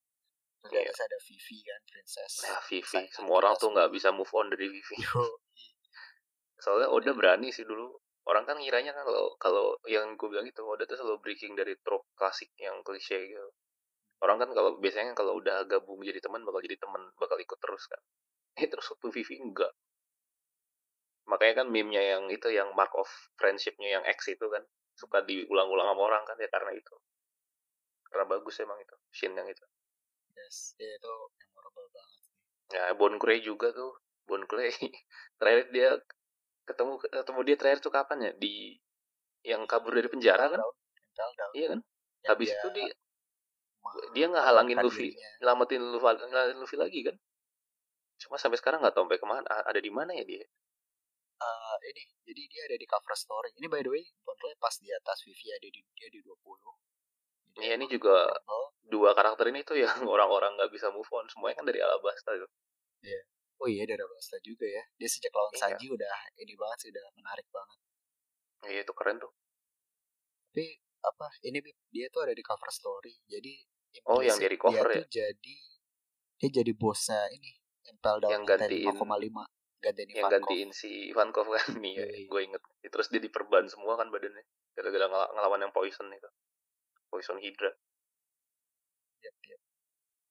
[0.60, 1.08] Terus yeah.
[1.08, 2.32] ada Vivi kan, Princess.
[2.44, 3.02] Nah, Vivi.
[3.08, 4.96] Semua orang tuh nggak bisa move on dari Vivi.
[6.64, 7.96] Soalnya Oda berani sih dulu.
[8.28, 11.72] Orang kan ngiranya kan kalau kalau yang gue bilang itu Oda tuh selalu breaking dari
[11.80, 13.48] trope klasik yang klise gitu.
[14.20, 17.84] Orang kan kalau biasanya kalau udah gabung jadi teman bakal jadi teman, bakal ikut terus
[17.88, 18.00] kan.
[18.60, 19.72] Eh terus waktu Vivi enggak.
[21.24, 23.08] Makanya kan meme-nya yang itu yang mark of
[23.40, 24.60] friendship-nya yang X itu kan
[24.98, 26.94] suka diulang-ulang sama orang kan ya karena itu.
[28.10, 29.64] Karena bagus emang itu scene yang itu.
[30.36, 32.22] Yes ya itu memorable banget
[32.70, 33.96] ya Bon Clay juga tuh.
[34.26, 34.74] Bon Clay
[35.38, 35.88] terakhir dia
[36.68, 38.32] ketemu ketemu dia terakhir tuh kapan ya?
[38.36, 38.76] Di
[39.46, 40.60] yang kabur dari penjara kan?
[40.60, 41.52] Down, down.
[41.56, 41.80] iya kan?
[42.26, 42.90] Yang habis itu dia
[44.12, 46.16] dia nggak halangin Luffy nyelamatin Luffy,
[46.56, 47.16] Luffy lagi kan
[48.20, 50.44] cuma sampai sekarang nggak tahu sampai ke mana ada di mana ya dia
[51.40, 54.92] uh, ini jadi dia ada di cover story ini by the way Bondle pas di
[54.92, 56.36] atas Vivi ada di dia di 20
[57.58, 58.30] Iya ini juga
[58.86, 62.50] dua karakter ini tuh yang orang-orang nggak bisa move on semuanya kan dari Alabasta tuh.
[63.02, 63.20] Iya.
[63.60, 64.82] Oh iya dari Alabasta juga ya.
[64.96, 65.60] Dia sejak lawan iya.
[65.60, 67.78] Sanji udah ini banget sih udah menarik banget.
[68.70, 69.32] Iya itu keren tuh.
[70.50, 70.66] Tapi
[71.00, 73.56] apa ini dia tuh ada di cover story jadi
[74.10, 75.06] oh yang dari cover dia ya?
[75.10, 75.56] jadi
[76.40, 77.50] dia jadi bosnya ini
[77.90, 79.04] Impel Down yang gantiin 5,5
[79.80, 80.36] gantiin yang Ivankov.
[80.36, 81.68] gantiin si Ivankov kan?
[81.80, 82.60] Nih ya, gue inget.
[82.84, 84.44] Terus dia diperban semua kan badannya
[84.76, 86.30] gara-gara ngel ngelawan yang poison itu.
[87.08, 87.72] Poison hydra.
[89.20, 89.60] Yep, yep.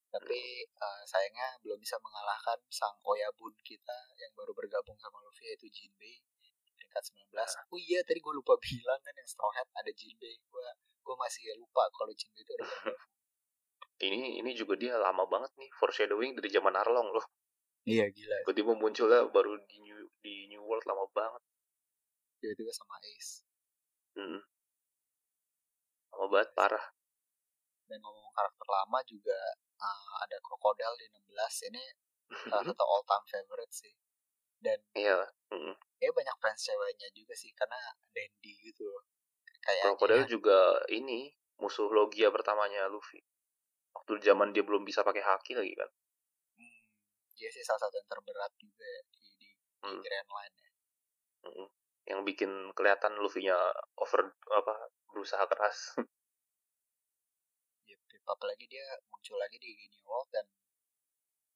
[0.10, 0.82] tapi hmm.
[0.82, 6.18] uh, sayangnya belum bisa mengalahkan sang Oyabun kita yang baru bergabung sama Luffy yaitu Jinbei
[6.74, 7.46] peringkat 19 nah.
[7.70, 10.68] oh iya tadi gue lupa bilang kan yang Straw Hat ada Jinbei gue
[11.06, 12.66] gue masih lupa kalau Jinbei itu ada
[14.00, 17.28] ini ini juga dia lama banget nih foreshadowing dari zaman Arlong loh
[17.90, 18.38] Iya gila.
[18.46, 21.44] Tiba-tiba munculnya baru di New di New World lama banget.
[22.38, 23.42] Tiba-tiba sama Ace.
[24.14, 24.42] Hmm.
[26.14, 26.86] Lama banget parah.
[27.90, 29.40] Dan ngomong karakter lama juga
[29.82, 31.84] uh, ada Crocodile di 16 ini
[32.46, 33.94] salah satu all time favorite sih.
[34.60, 35.26] Dan iya.
[35.50, 35.74] Mm.
[35.98, 37.80] Ya banyak fans ceweknya juga sih karena
[38.14, 39.02] dandy gitu loh.
[39.66, 43.26] Kayak Crocodile juga ini musuh logia pertamanya Luffy.
[43.96, 45.90] Waktu zaman dia belum bisa pakai haki lagi kan
[47.40, 49.88] dia sih salah satu yang terberat juga ya di, di, hmm.
[49.96, 50.72] di Grand Line ya.
[51.48, 51.68] Hmm.
[52.04, 53.56] Yang bikin kelihatan Luffy-nya
[53.96, 54.76] over apa
[55.08, 55.96] berusaha keras.
[57.88, 58.00] yep,
[58.36, 60.44] apalagi dia muncul lagi di New World dan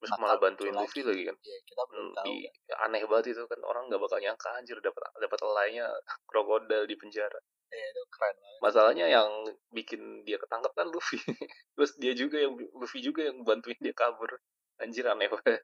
[0.03, 1.35] terus malah bantuin Luffy lagi, lagi kan.
[1.39, 2.25] Iya, kita belum hmm, tahu.
[2.27, 2.75] Di, kan.
[2.91, 5.87] Aneh banget itu kan orang nggak bakal nyangka anjir dapat dapat lainnya
[6.29, 7.39] krokodil di penjara.
[7.71, 8.59] Iya, itu keren banget.
[8.59, 9.29] Masalahnya yang
[9.71, 11.17] bikin dia ketangkep kan Luffy.
[11.79, 14.29] Terus dia juga yang Luffy juga yang bantuin dia kabur.
[14.83, 15.63] Anjir aneh banget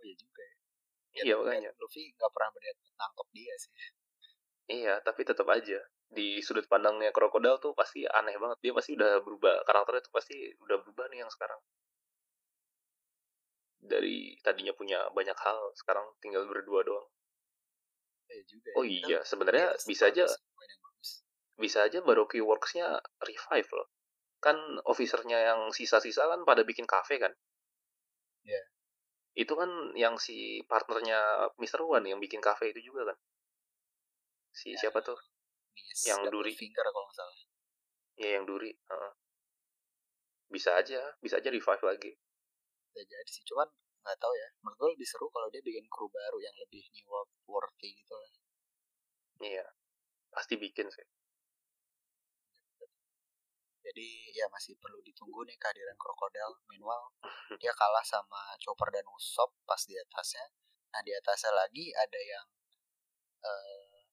[0.00, 0.54] oh iya juga ya,
[1.12, 3.72] ya iya makanya Luffy nggak pernah berniat nangkep dia sih
[4.72, 5.78] iya tapi tetap aja
[6.10, 10.36] di sudut pandangnya krokodil tuh pasti aneh banget dia pasti udah berubah karakternya tuh pasti
[10.64, 11.60] udah berubah nih yang sekarang
[13.80, 17.06] dari tadinya punya banyak hal sekarang tinggal berdua doang
[18.30, 18.70] Iya juga.
[18.78, 18.92] oh ya.
[19.02, 20.24] iya Tapi sebenarnya Beatles bisa aja
[21.60, 23.88] bisa aja Baroque Works-nya revive loh
[24.40, 24.56] kan
[24.88, 27.32] officernya yang sisa-sisa kan pada bikin cafe kan
[28.40, 28.62] Iya.
[29.36, 31.84] itu kan yang si partnernya Mr.
[31.84, 33.18] Wan yang bikin cafe itu juga kan
[34.50, 35.16] si Ya, siapa tuh
[35.76, 37.36] Miss yang duri Finger kalau nggak salah.
[38.16, 39.12] ya yang duri heeh.
[40.50, 42.12] bisa aja bisa aja revive lagi
[42.90, 43.46] Bisa jadi sih.
[43.46, 43.68] Cuman
[44.02, 44.48] nggak tahu ya.
[44.66, 47.08] Menurut gue lebih seru kalau dia bikin kru baru yang lebih new
[47.46, 48.30] worthy gitu lah.
[49.40, 49.64] iya
[50.30, 51.06] pasti bikin sih
[53.80, 56.52] Jadi ya masih perlu ditunggu nih kehadiran krokodil.
[56.70, 57.10] Meanwhile
[57.60, 60.46] dia kalah sama Chopper dan Usopp pas di atasnya.
[60.94, 62.46] Nah di atasnya lagi ada yang
[63.40, 64.04] eh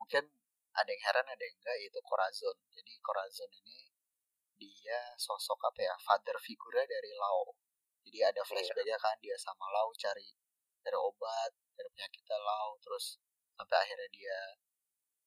[0.00, 0.24] mungkin
[0.72, 2.56] ada yang heran ada yang enggak yaitu Corazon.
[2.72, 3.90] Jadi Corazon ini
[4.56, 7.52] dia sosok apa ya father figure dari Lau.
[8.08, 10.32] Jadi ada flashbacknya kan dia sama Lau cari
[10.80, 13.20] dari obat dari penyakitnya Lau terus
[13.52, 14.36] sampai akhirnya dia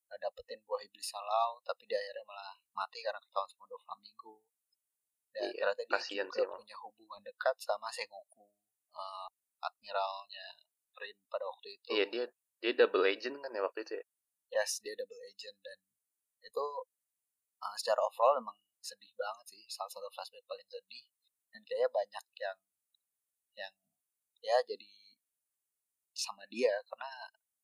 [0.10, 4.34] eh, dapetin buah iblis Lau tapi dia akhirnya malah mati karena ketahuan sama Doflamingo.
[5.32, 8.50] Dan Iya, ternyata dia kasihan juga sih punya hubungan dekat sama Sengoku
[8.98, 9.28] eh,
[9.62, 10.48] admiralnya
[10.98, 11.88] Rin pada waktu itu.
[11.94, 12.26] iya dia
[12.62, 14.06] dia double agent kan ya waktu itu ya
[14.52, 15.78] Yes, dia double agent dan
[16.44, 16.66] itu
[17.62, 19.62] uh, secara overall emang sedih banget sih.
[19.72, 21.08] Salah satu flashback paling sedih
[21.56, 22.58] dan kayaknya banyak yang
[23.56, 23.74] yang
[24.42, 24.92] ya jadi
[26.12, 27.12] sama dia karena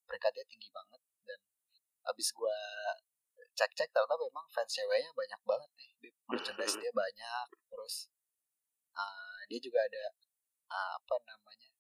[0.08, 1.40] peringkatnya tinggi banget dan
[2.08, 2.56] abis gua
[3.58, 6.16] cek-cek ternyata memang fans ceweknya banyak banget nih Bib.
[6.30, 8.14] merchandise dia banyak terus
[8.94, 10.04] uh, dia juga ada
[10.70, 11.74] uh, apa namanya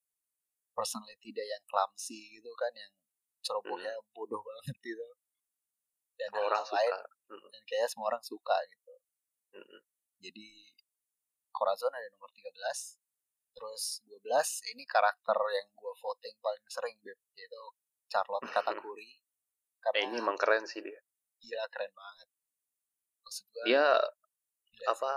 [0.74, 2.94] personality dia yang clumsy gitu kan yang
[3.46, 5.08] cerobohnya bodoh banget gitu.
[6.18, 8.94] Dan semua orang lain suka Mm, dan kayaknya semua orang suka gitu.
[10.24, 10.48] Jadi
[11.52, 12.56] Corazon ada nomor 13
[13.58, 17.64] terus 12 ini karakter yang gue voting paling sering Beb yaitu
[18.06, 19.18] Charlotte Katakuri.
[19.88, 21.00] Eh, karena ini emang keren sih dia.
[21.40, 22.28] Gila keren banget.
[23.24, 24.84] Maksud gue dia gila sih.
[24.84, 25.12] apa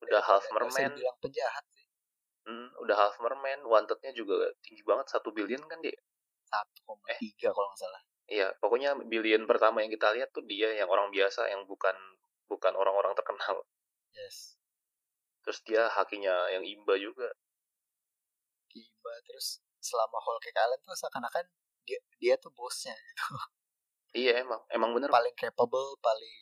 [0.00, 0.96] udah half merman.
[0.96, 1.84] dibilang penjahat sih.
[2.48, 5.92] Hmm, udah half merman wantednya juga tinggi banget satu billion kan dia
[6.48, 7.52] 1,3 Eh.
[7.52, 8.00] kalau nggak salah.
[8.32, 11.96] Iya pokoknya billion pertama yang kita lihat tuh dia yang orang biasa yang bukan
[12.48, 13.60] bukan orang-orang terkenal.
[14.16, 14.56] Yes.
[15.44, 17.28] Terus dia hakinya yang imba juga
[18.80, 21.46] Kimba terus selama Whole Cake Island tuh seakan-akan
[21.86, 23.26] dia dia tuh bosnya gitu.
[24.24, 25.08] Iya emang emang bener.
[25.12, 26.36] Paling capable paling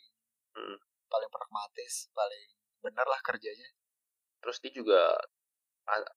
[0.57, 0.77] Mm.
[1.07, 2.47] paling pragmatis paling
[2.81, 3.69] bener lah kerjanya.
[4.41, 5.13] Terus dia juga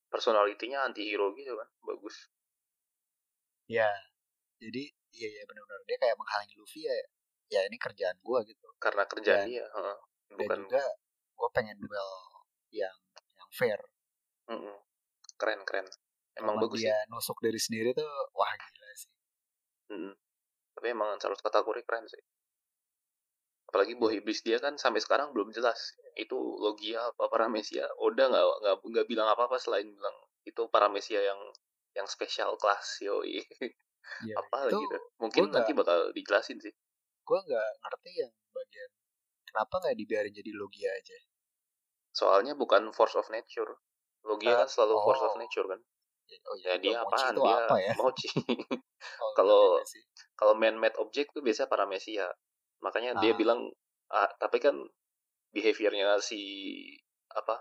[0.09, 2.27] personalitinya anti hero gitu kan bagus.
[3.71, 3.87] Ya
[4.59, 6.95] jadi iya iya benar-benar dia kayak menghalangi Luffy ya
[7.51, 8.67] ya ini kerjaan gua gitu.
[8.83, 10.85] Karena kerjaan Dan- dia dan bukan juga
[11.39, 12.11] gua pengen duel
[12.71, 12.95] yang
[13.39, 13.79] yang fair.
[14.51, 14.79] Mm-mm.
[15.39, 15.87] keren keren
[16.41, 16.89] emang bagus sih.
[16.89, 19.13] dia nusuk dari sendiri tuh wah gila sih.
[19.91, 20.15] Mm-mm.
[20.75, 22.23] tapi emang Charles Katakuri keren sih.
[23.71, 28.45] Apalagi buah iblis dia kan sampai sekarang belum jelas itu logia apa paramesia Oda nggak
[28.67, 31.39] nggak nggak bilang apa apa selain bilang itu paramesia yang
[31.95, 33.45] yang special class yoi.
[34.27, 34.99] Iya, apa itu gitu.
[35.23, 36.75] mungkin nanti bakal dijelasin sih.
[37.23, 38.91] gua nggak ngerti yang bagian
[39.47, 41.15] kenapa nggak dibiarin jadi logia aja.
[42.11, 43.71] Soalnya bukan force of nature.
[44.27, 45.39] Logia Ah, kan selalu force of oh.
[45.39, 45.79] nature kan
[46.43, 47.35] oh ya iya dia apaan?
[47.35, 47.93] dia apa ya?
[47.97, 48.29] mochi
[49.21, 50.03] Oh, kalau- iya
[50.35, 52.27] kalau man made object tuh biasanya paramesia
[52.81, 53.37] makanya dia Ah.
[53.37, 53.61] bilang
[54.09, 54.73] ah, tapi kan
[55.51, 56.41] behaviornya si
[57.29, 57.61] apa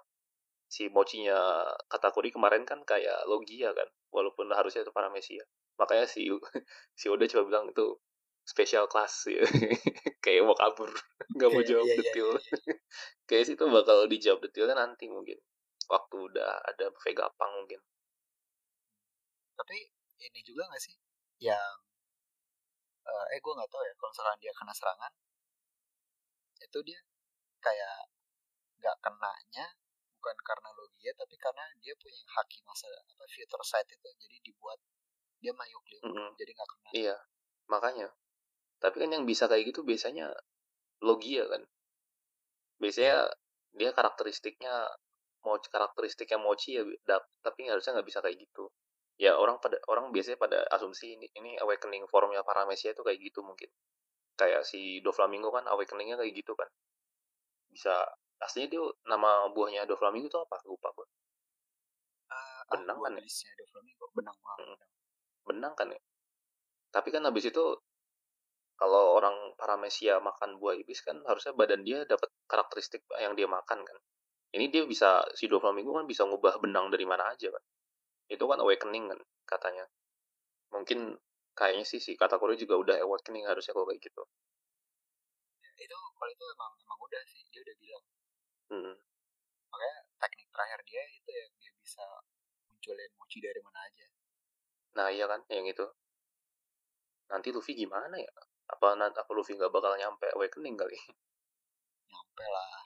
[0.65, 5.41] si mochinya katakuri kemarin kan kayak logia kan walaupun harusnya itu paramesia
[5.75, 6.29] makanya si
[6.99, 7.97] si Oda coba bilang itu
[8.45, 9.41] special class ya
[10.19, 10.89] kayak mau kabur
[11.35, 12.29] nggak mau Kayak- jawab iya, iya, detail.
[12.31, 12.75] iya, iya.
[13.25, 15.37] kayak sih itu bakal dijawab detailnya nanti mungkin
[15.85, 17.81] waktu udah ada Vegapunk mungkin
[19.59, 19.91] tapi
[20.23, 20.95] ini juga gak sih
[21.43, 21.75] yang
[23.03, 25.13] eh, eh gue nggak tahu ya kalau misalkan dia kena serangan
[26.59, 26.99] itu dia
[27.59, 28.11] kayak
[28.79, 29.65] nggak kenanya
[30.19, 34.79] bukan karena logia tapi karena dia punya haki masa apa future sight itu jadi dibuat
[35.39, 36.29] dia mayuk liuk Mm-mm.
[36.35, 36.89] jadi nggak kena.
[36.91, 37.15] Iya
[37.71, 38.07] makanya.
[38.79, 40.31] Tapi kan yang bisa kayak gitu biasanya
[40.99, 41.63] logia kan.
[42.79, 43.31] Biasanya
[43.75, 44.87] dia karakteristiknya
[45.39, 46.83] mau karakteristiknya mochi ya
[47.39, 48.67] tapi harusnya nggak bisa kayak gitu
[49.19, 53.43] ya orang pada orang biasanya pada asumsi ini ini awakening formnya paramesia itu kayak gitu
[53.43, 53.67] mungkin.
[54.39, 56.71] Kayak si Doflamingo kan awakeningnya kayak gitu kan.
[57.67, 58.07] Bisa
[58.39, 60.63] aslinya dia nama buahnya Doflamingo itu apa?
[60.63, 61.07] Lupa gue
[62.31, 63.25] Ah, benang kan ya?
[63.73, 64.77] flamingo benang Hmm.
[65.43, 65.73] benang.
[65.75, 65.99] kan ya?
[66.95, 67.63] Tapi kan habis itu
[68.79, 73.83] kalau orang paramesia makan buah iblis kan harusnya badan dia dapat karakteristik yang dia makan
[73.83, 73.97] kan.
[74.55, 77.63] Ini dia bisa si Doflamingo kan bisa ngubah benang dari mana aja kan
[78.29, 79.85] Itu kan awakening kan katanya.
[80.69, 81.17] Mungkin
[81.57, 84.23] kayaknya sih si Katakuri juga udah awakening harusnya kalau kayak gitu.
[85.65, 88.05] Ya, itu kalau itu emang emang udah sih dia udah bilang.
[88.69, 88.93] Hmm.
[89.73, 92.05] Makanya teknik terakhir dia itu yang dia bisa
[92.69, 94.07] munculin mochi dari mana aja.
[94.95, 95.85] Nah iya kan yang itu.
[97.29, 98.33] Nanti Luffy gimana ya?
[98.69, 100.95] Apa apa Luffy nggak bakal nyampe awakening kali?
[102.09, 102.81] Nyampe lah.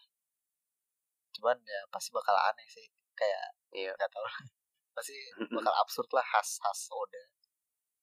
[1.36, 2.88] Cuman ya pasti bakal aneh sih.
[3.16, 3.44] Kayak
[3.76, 3.92] iya.
[3.96, 4.26] nggak tahu.
[4.94, 5.18] pasti
[5.54, 7.24] bakal absurd lah khas khas Oda.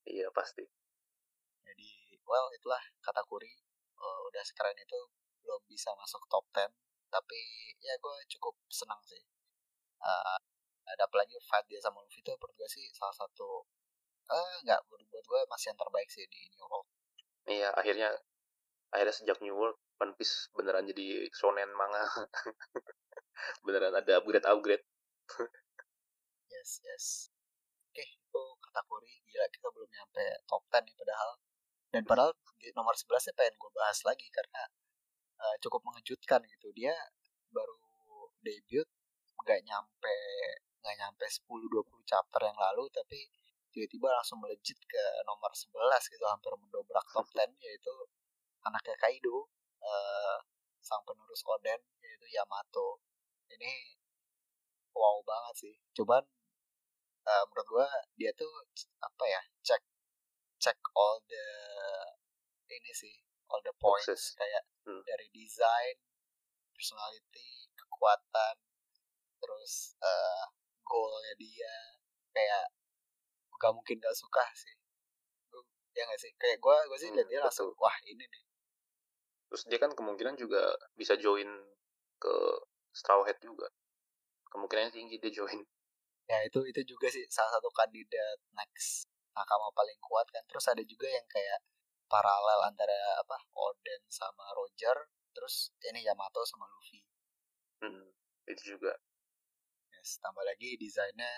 [0.06, 0.66] Iya pasti.
[1.66, 1.90] Jadi
[2.26, 3.50] well itulah kata Kuri.
[4.00, 4.98] Uh, udah sekeren itu
[5.44, 6.72] belum bisa masuk top 10
[7.10, 7.40] tapi
[7.82, 9.20] ya gue cukup senang sih.
[10.00, 10.38] Uh,
[10.90, 13.62] ada apalagi fight dia sama Luffy itu menurut gue sih salah satu
[14.30, 16.88] eh nggak buat gue masih yang terbaik sih di New World
[17.50, 18.10] iya akhirnya
[18.90, 22.02] akhirnya sejak New World One Piece beneran jadi shonen manga
[23.66, 24.84] beneran ada upgrade upgrade
[26.50, 27.04] yes yes.
[27.90, 29.12] Oke itu kategori.
[29.26, 31.30] Gila kita belum nyampe top 10 nih padahal.
[31.90, 34.62] Dan padahal di nomor 11 nya pengen gue bahas lagi karena
[35.42, 36.68] uh, cukup mengejutkan gitu.
[36.74, 36.94] Dia
[37.50, 37.78] baru
[38.42, 38.86] debut
[39.40, 40.16] nggak nyampe
[40.80, 43.28] nggak nyampe 10-20 chapter yang lalu tapi
[43.70, 45.70] tiba-tiba langsung melejit ke nomor 11
[46.12, 47.94] gitu hampir mendobrak top 10 yaitu
[48.64, 49.48] anaknya Kaido
[49.80, 50.38] uh,
[50.80, 53.00] sang penerus Oden yaitu Yamato.
[53.50, 53.72] Ini
[54.96, 55.74] wow banget sih.
[55.96, 56.24] Cuman
[57.26, 58.50] uh, menurut gua dia tuh
[59.00, 59.82] apa ya cek
[60.60, 61.46] cek all the
[62.70, 63.14] ini sih
[63.50, 64.36] all the points Boxes.
[64.38, 65.04] kayak Hmm.
[65.04, 65.96] dari desain
[66.72, 68.56] personality kekuatan
[69.40, 70.44] terus uh,
[70.80, 71.74] goalnya dia
[72.32, 72.72] kayak
[73.60, 74.72] gak mungkin gak suka sih.
[75.52, 76.32] Gua- ya gak sih?
[76.40, 78.42] Kayak gue gue sih Hmm, dia langsung wah ini nih.
[79.52, 80.64] Terus dia kan kemungkinan juga
[80.96, 81.48] bisa join
[82.16, 82.34] ke
[82.96, 83.68] Straw Hat juga.
[84.48, 85.60] Kemungkinannya tinggi dia join
[86.30, 90.46] ya itu itu juga sih salah satu kandidat next nakama paling kuat kan.
[90.46, 91.58] Terus ada juga yang kayak
[92.06, 97.02] paralel antara apa Oden sama Roger terus ini Yamato sama Luffy.
[97.82, 98.14] Hmm,
[98.46, 98.94] itu juga.
[99.90, 101.34] Yes tambah lagi desainnya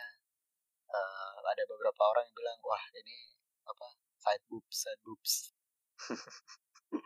[0.93, 3.33] eh, ada beberapa orang yang bilang wah ini
[3.65, 5.33] apa side boobs side boobs.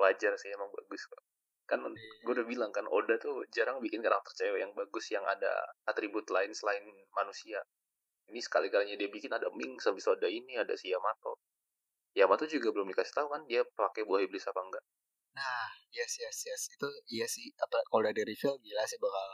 [0.00, 1.27] Wajar sih emang bagus kok
[1.70, 1.80] kan
[2.24, 5.52] gue udah bilang kan Oda tuh jarang bikin karakter cewek yang bagus yang ada
[5.90, 6.84] atribut lain selain
[7.18, 7.60] manusia.
[8.30, 11.32] Ini sekali-kalinya dia bikin ada Ming habis ada ini ada si Yamato.
[12.18, 14.84] Yamato juga belum dikasih tahu kan dia pakai buah iblis apa enggak.
[15.38, 16.62] Nah, yes yes yes.
[16.74, 17.46] Itu iya sih.
[17.64, 19.28] Apa kalau udah di reveal gila sih bakal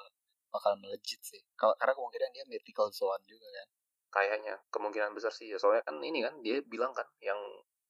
[0.54, 1.40] bakal melejit sih.
[1.60, 3.68] Kalau karena kemungkinan dia mythical zone juga kan.
[4.14, 5.58] kayaknya kemungkinan besar sih ya.
[5.62, 7.38] Soalnya kan ini kan dia bilang kan yang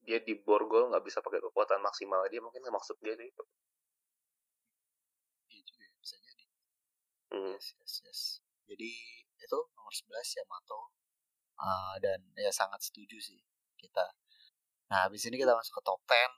[0.07, 2.25] dia di borgol nggak bisa pakai kekuatan maksimal.
[2.33, 3.45] Dia mungkin maksud dia itu
[5.49, 6.45] Iya juga ya, bisa jadi.
[7.35, 8.21] Yes yes yes.
[8.71, 8.91] Jadi
[9.43, 10.81] itu nomor 11 Yamato.
[11.59, 13.41] Ah, dan ya sangat setuju sih
[13.75, 14.07] kita.
[14.91, 16.33] Nah, habis ini kita masuk ke top 10.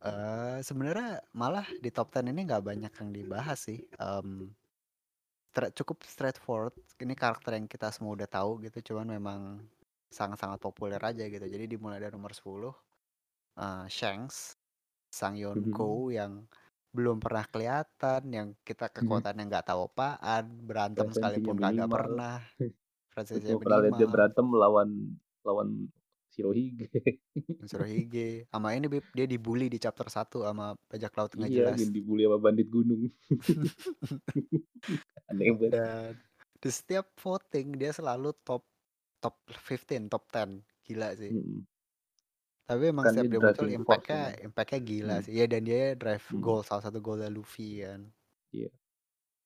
[0.00, 3.78] Eh sebenarnya malah di top 10 ini nggak banyak yang dibahas sih.
[5.50, 6.74] Stra- cukup straightforward.
[6.98, 9.40] Ini karakter yang kita semua udah tahu gitu, cuman memang
[10.10, 11.46] sangat-sangat populer aja gitu.
[11.46, 12.74] Jadi dimulai dari nomor 10
[13.58, 14.58] eh, Shanks,
[15.10, 16.46] Sang Yonko yang
[16.90, 22.36] belum pernah kelihatan, yang kita kekuatannya nggak tahu apaan, berantem Presensinya sekalipun kagak pernah.
[23.14, 24.90] Presensinya dia berantem lawan
[25.46, 25.86] lawan
[26.30, 26.86] Shirohige.
[27.70, 31.90] Shirohige sama ini dia dibully di chapter 1 sama bajak laut nggak iya, jelas dia
[31.90, 33.10] dibully sama bandit gunung.
[35.30, 35.70] Aneh banget.
[35.74, 36.12] dan
[36.60, 38.62] di setiap voting dia selalu top
[39.22, 40.50] top 15 top 10
[40.86, 41.66] gila sih Mm-mm.
[42.68, 45.24] tapi emang Kan setiap dia muncul impactnya impactnya gila Hmm.
[45.24, 46.42] sih ya dan dia drive Hmm.
[46.44, 48.00] goal salah satu golnya Luffy kan
[48.52, 48.70] Iya.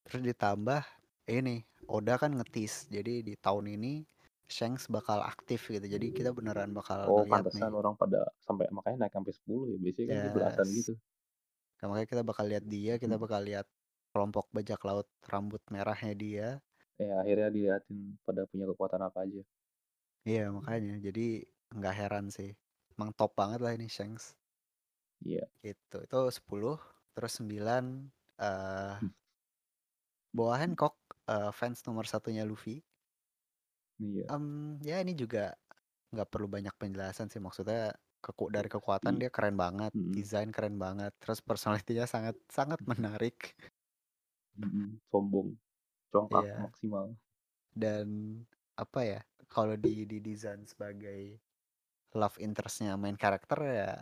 [0.04, 0.82] terus ditambah
[1.38, 1.56] ini
[1.96, 3.92] Oda kan ngetis jadi di tahun ini
[4.54, 8.66] Shanks bakal aktif gitu jadi kita beneran bakal Oh, ngeliat nih pantesan orang pada sampai
[8.76, 9.76] makanya naik sampai 10 ya.
[9.84, 10.70] Biasanya kan Yes.
[10.78, 10.92] gitu.
[11.80, 13.24] Nah, makanya kita bakal lihat dia kita Hmm.
[13.24, 13.66] bakal lihat
[14.12, 16.48] kelompok bajak laut rambut merahnya dia
[17.02, 19.42] Ya, akhirnya diliatin pada punya kekuatan apa aja.
[20.30, 21.26] Iya makanya jadi
[21.76, 22.50] nggak heran sih
[22.96, 24.24] emang top banget lah ini Shanks
[25.24, 25.44] Iya.
[25.64, 26.76] gitu itu 10
[27.14, 27.84] terus 9
[28.38, 29.10] eh Hmm.
[30.36, 30.96] Boa Hancock
[31.32, 32.76] eh, fans nomor satunya Luffy
[34.02, 34.26] Iya.
[34.34, 34.44] Em,
[34.82, 35.54] ya ini juga
[36.14, 37.94] nggak perlu banyak penjelasan sih maksudnya
[38.24, 40.14] keku dari kekuatan I- dia keren banget Mm-mm.
[40.16, 43.54] desain keren banget terus personalitinya sangat sangat menarik
[44.58, 44.98] Mm-mm.
[45.10, 45.48] Sombong.
[46.14, 46.56] Congkak Iya.
[46.62, 47.06] maksimal.
[47.74, 48.06] dan
[48.74, 51.38] apa ya kalau di di desain sebagai
[52.14, 53.92] love interestnya main karakter ya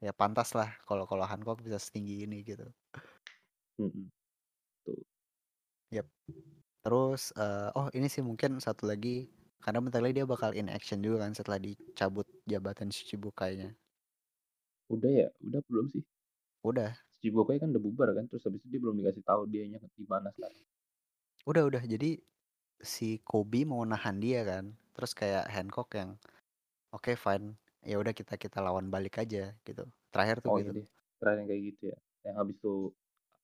[0.00, 2.66] ya pantas lah kalau kalau Hancock bisa setinggi ini gitu.
[3.76, 4.08] Mhm.
[4.86, 5.02] Tuh.
[5.92, 6.06] Yap.
[6.80, 9.28] Terus uh, oh ini sih mungkin satu lagi
[9.60, 13.76] karena bentar lagi dia bakal in action juga kan setelah dicabut jabatan Shichibukai-nya.
[14.88, 15.28] Udah ya?
[15.44, 16.02] Udah belum sih?
[16.64, 16.96] Udah.
[17.20, 20.32] Shichibukai kan udah bubar kan, terus habis itu dia belum dikasih tahu dianya di mana
[20.32, 20.64] sekarang.
[21.44, 22.16] Udah udah jadi
[22.80, 26.16] si Kobe mau nahan dia kan, terus kayak Hancock yang
[26.90, 27.54] oke okay, fine,
[27.84, 29.84] ya udah kita kita lawan balik aja gitu.
[30.10, 30.72] Terakhir tuh oh, gitu.
[30.74, 30.88] Iya
[31.20, 31.98] Terakhir yang kayak gitu ya.
[32.24, 32.74] Yang habis itu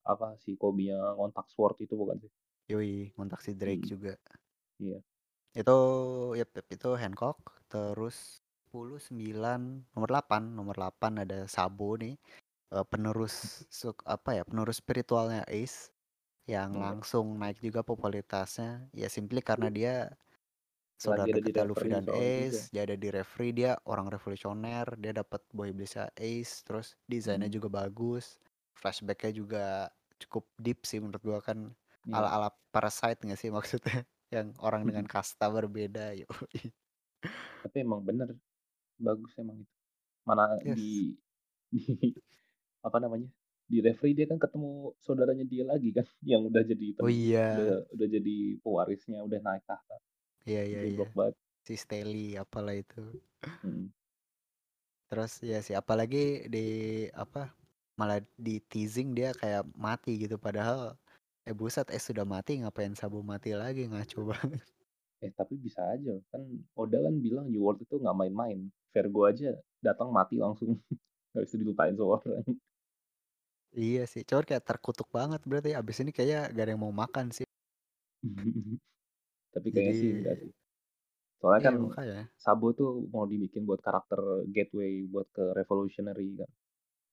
[0.06, 2.32] apa si Kobe yang ngontak Sword itu bukan sih?
[2.66, 3.90] Yoi, ngontak si Drake hmm.
[3.90, 4.14] juga.
[4.82, 4.98] Iya.
[5.56, 5.78] Itu
[6.34, 7.38] yep, yep itu Hancock,
[7.70, 8.42] terus
[8.74, 12.18] 10 9 nomor 8, nomor 8 ada Sabo nih.
[12.66, 14.42] Uh, penerus suk, apa ya?
[14.42, 15.94] Penerus spiritualnya Ace
[16.46, 16.82] yang yeah.
[16.90, 18.90] langsung naik juga popularitasnya.
[18.94, 19.94] Ya simply karena dia
[20.96, 25.74] saudara dekatnya Luffy dan Ace, dia ada di referee, dia orang revolusioner, dia dapat boy
[25.76, 27.56] bisa Ace, terus desainnya hmm.
[27.60, 28.40] juga bagus,
[28.72, 29.66] flashbacknya juga
[30.16, 31.72] cukup deep sih menurut gua kan
[32.08, 32.16] yeah.
[32.16, 36.30] ala-ala parasite nggak sih maksudnya yang orang dengan kasta berbeda yuk
[37.64, 38.32] tapi emang bener
[38.96, 39.74] bagus emang itu
[40.26, 40.74] mana yes.
[40.74, 41.14] di,
[41.70, 41.82] di
[42.86, 43.28] apa namanya
[43.66, 47.46] di referee dia kan ketemu saudaranya dia lagi kan yang udah jadi oh, iya.
[47.58, 49.96] udah, udah jadi pewarisnya udah naik tahta
[50.46, 51.06] iya iya, iya.
[51.10, 51.34] banget.
[51.66, 53.02] Si Steli apalah itu.
[53.42, 53.90] Hmm.
[55.06, 56.66] terus ya sih apalagi di
[57.14, 57.54] apa
[57.94, 60.38] malah di teasing dia kayak mati gitu.
[60.38, 60.94] Padahal
[61.46, 63.90] eh buset eh sudah mati ngapain Sabu mati lagi?
[63.90, 64.62] Ngaco banget.
[65.22, 66.14] Eh tapi bisa aja.
[66.30, 66.42] Kan
[66.78, 68.70] Oda kan bilang New World itu nggak main-main.
[68.94, 70.78] Vergo aja datang mati langsung.
[71.34, 72.56] Nggak bisa dilupain semua orang
[73.76, 77.28] Iya sih, cuma kayak terkutuk banget berarti abis ini kayaknya gak ada yang mau makan
[77.28, 77.44] sih.
[79.54, 80.00] Tapi kayaknya Jadi...
[80.00, 80.52] sih enggak sih.
[81.36, 82.22] Soalnya iya, kan makanya.
[82.40, 86.50] Sabo tuh mau dibikin buat karakter gateway buat ke revolutionary kan.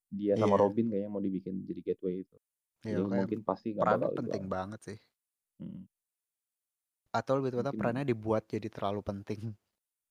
[0.08, 0.62] Dia sama iya.
[0.64, 2.38] Robin kayaknya mau dibikin jadi gateway itu.
[2.84, 4.54] Iya, Jadi mungkin pasti nggak bakal penting juga.
[4.56, 5.00] banget sih.
[5.60, 5.84] Hmm.
[7.12, 9.52] Atau lebih tepatnya perannya dibuat jadi terlalu penting.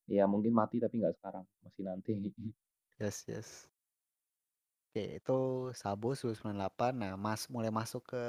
[0.05, 2.13] Iya mungkin mati tapi nggak sekarang, masih nanti.
[3.01, 3.49] yes yes.
[4.93, 6.93] Oke, itu Sabo 98.
[6.93, 8.24] Nah, Mas mulai masuk ke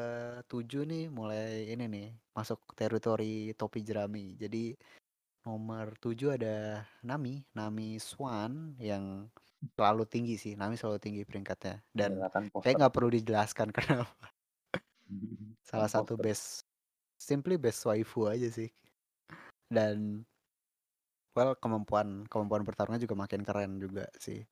[0.48, 4.40] 7 nih, mulai ini nih, masuk teritori topi jerami.
[4.40, 4.72] Jadi
[5.44, 9.28] nomor 7 ada Nami, Nami Swan yang
[9.76, 10.56] selalu tinggi sih.
[10.56, 11.84] Nami selalu tinggi peringkatnya.
[11.92, 14.16] Dan ya, kayak nggak perlu dijelaskan kenapa.
[15.68, 16.64] Salah satu best
[17.20, 18.72] simply best waifu aja sih.
[19.68, 20.24] Dan
[21.36, 24.48] well kemampuan kemampuan bertarungnya juga makin keren juga sih.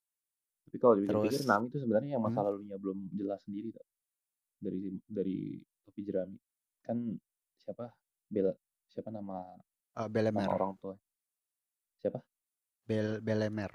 [0.71, 2.47] Tapi kalau dipikir-pikir Nami itu sebenarnya yang masa hmm.
[2.47, 3.83] lalunya belum jelas sendiri tuh.
[4.63, 6.39] Dari dari topi jerami.
[6.79, 7.11] Kan
[7.59, 7.91] siapa?
[8.31, 8.55] Bel
[8.87, 9.43] siapa nama
[9.99, 10.47] uh, Belemer.
[10.47, 10.95] Nama orang tua.
[11.99, 12.23] Siapa?
[12.87, 13.67] Bel Belemer.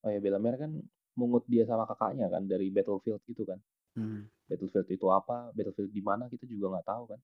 [0.00, 0.72] Oh ya Belemer kan
[1.20, 3.60] mungut dia sama kakaknya kan dari Battlefield gitu kan.
[3.92, 4.24] Hmm.
[4.48, 7.20] Battlefield itu apa, Battlefield di mana kita juga nggak tahu kan.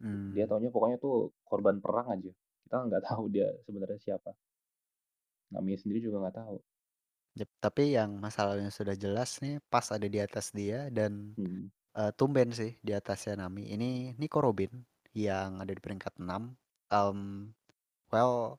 [0.00, 0.32] Hmm.
[0.32, 2.32] Dia taunya pokoknya tuh korban perang aja.
[2.64, 4.32] Kita nggak tahu dia sebenarnya siapa.
[5.52, 6.56] Nami sendiri juga nggak tahu.
[7.38, 11.70] Yep, tapi yang masalahnya sudah jelas nih pas ada di atas dia dan hmm.
[11.94, 13.70] uh, tumben sih di atasnya Nami.
[13.70, 14.74] Ini Nico Robin
[15.14, 16.26] yang ada di peringkat 6.
[16.90, 17.54] Um,
[18.10, 18.58] well,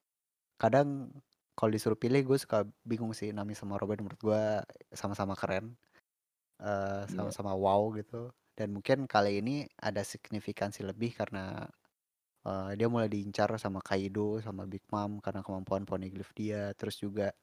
[0.55, 1.11] kadang
[1.59, 4.43] kalau disuruh pilih gue suka bingung sih Nami sama Robin menurut gue
[4.95, 5.75] sama-sama keren.
[6.59, 7.59] Uh, sama-sama yeah.
[7.59, 8.32] wow gitu.
[8.55, 11.67] Dan mungkin kali ini ada signifikansi lebih karena
[12.47, 16.71] uh, dia mulai diincar sama Kaido sama Big Mom karena kemampuan poneglyph dia.
[16.80, 17.36] Terus juga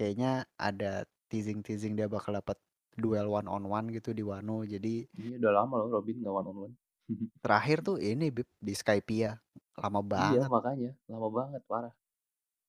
[0.00, 2.56] kayaknya ada teasing-teasing dia bakal dapat
[2.96, 4.64] duel one on one gitu di Wano.
[4.64, 6.74] Jadi Iya udah lama loh Robin gak one on one.
[7.44, 9.36] terakhir tuh ini Bib di Skypia.
[9.76, 10.32] Lama iya, banget.
[10.40, 11.92] Iya makanya, lama banget parah.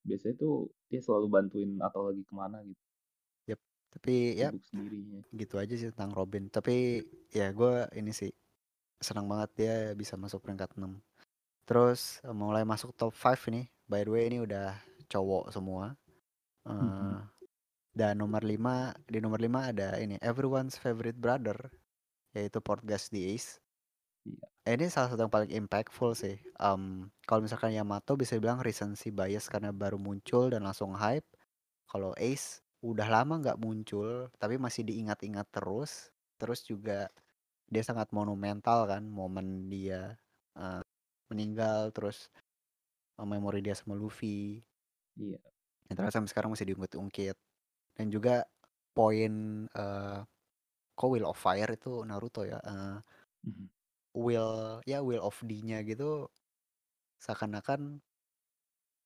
[0.04, 2.84] Biasanya tuh dia selalu bantuin atau lagi ke mana gitu.
[3.48, 3.60] Yep.
[3.96, 5.20] Tapi ya sendirinya.
[5.32, 6.52] gitu aja sih tentang Robin.
[6.52, 7.00] Tapi
[7.32, 8.32] ya gue ini sih
[9.00, 11.00] senang banget dia bisa masuk peringkat 6.
[11.64, 13.66] Terus mulai masuk top 5 nih.
[13.88, 14.76] By the way ini udah
[15.08, 15.96] cowok semua.
[16.62, 17.26] Uh,
[17.92, 21.58] dan nomor 5 di nomor 5 ada ini everyone's favorite brother
[22.32, 23.60] yaitu Portgas the Ace.
[24.24, 24.48] Iya.
[24.78, 26.38] Ini salah satu yang paling impactful sih.
[26.62, 31.28] Um, kalau misalkan Yamato bisa bilang recency bias karena baru muncul dan langsung hype.
[31.90, 36.14] Kalau Ace udah lama nggak muncul tapi masih diingat-ingat terus.
[36.40, 37.12] Terus juga
[37.68, 40.16] dia sangat monumental kan momen dia
[40.56, 40.80] uh,
[41.28, 42.32] meninggal terus
[43.20, 44.62] uh, memori dia sama Luffy.
[45.20, 45.42] Iya
[45.90, 47.38] yang ternyata sampai sekarang masih diungkit-ungkit
[47.98, 48.46] dan juga
[48.92, 50.22] poin uh,
[50.94, 53.00] kok Will of Fire itu Naruto ya uh,
[53.48, 53.68] mm-hmm.
[54.20, 56.28] Will ya Will of D-nya gitu
[57.22, 58.02] seakan-akan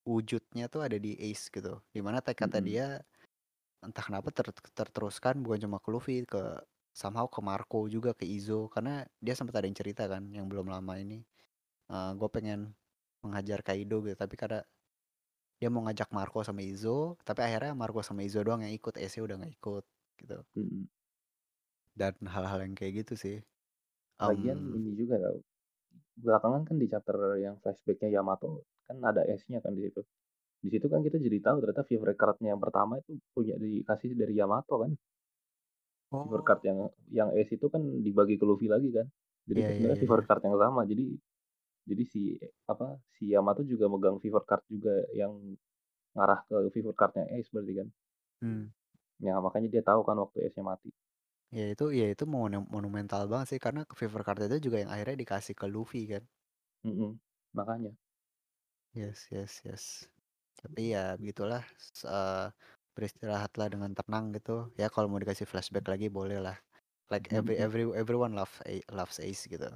[0.06, 2.72] wujudnya tuh ada di Ace gitu di mana tekadnya mm-hmm.
[2.72, 2.88] dia
[3.86, 6.42] entah kenapa ter terteruskan bukan cuma ke Luffy, ke
[6.96, 10.66] somehow ke Marco juga, ke Izo, karena dia sempat ada yang cerita kan yang belum
[10.74, 11.22] lama ini,
[11.94, 12.74] uh, gue pengen
[13.22, 14.66] menghajar Kaido gitu, tapi karena
[15.66, 19.18] dia mau ngajak Marco sama Izo, tapi akhirnya Marco sama Izo doang yang ikut, Ace
[19.18, 19.84] udah nggak ikut
[20.22, 20.38] gitu.
[21.98, 23.42] Dan hal-hal yang kayak gitu sih.
[24.22, 25.42] Lagian Um, ini juga tau,
[26.22, 30.06] belakangan kan di chapter yang flashbacknya Yamato kan ada S-nya kan di situ.
[30.62, 34.38] Di situ kan kita jadi tahu ternyata favorite card-nya yang pertama itu punya dikasih dari
[34.38, 34.94] Yamato kan.
[36.14, 39.10] Favorite card oh, yang yang S itu kan dibagi ke Luffy lagi kan.
[39.50, 40.30] Jadi itu iya sebenarnya favorite iya.
[40.30, 40.82] card yang sama.
[40.86, 41.06] Jadi
[41.90, 42.22] jadi si
[42.72, 45.34] apa si Yamato juga megang favorite card juga yang
[46.16, 47.90] ngarah ke favorite cardnya Ace berarti kan.
[48.42, 48.66] Hmm.
[49.26, 50.90] Ya makanya dia tahu kan waktu Ace-nya mati.
[51.58, 55.18] Ya itu ya itu monu- monumental banget sih karena favorite card itu juga yang akhirnya
[55.24, 56.24] dikasih ke Luffy kan.
[56.86, 57.20] Mm-mm.
[57.54, 57.92] Makanya.
[59.00, 59.86] Yes, yes, yes.
[60.62, 61.62] Tapi ya begitulah
[62.08, 62.46] eh,
[62.96, 64.72] beristirahatlah dengan tenang gitu.
[64.82, 66.58] Ya kalau mau dikasih flashback lagi boleh lah.
[67.12, 67.66] Like every Mm-mm.
[67.66, 68.54] every everyone love
[68.90, 69.70] loves Ace gitu.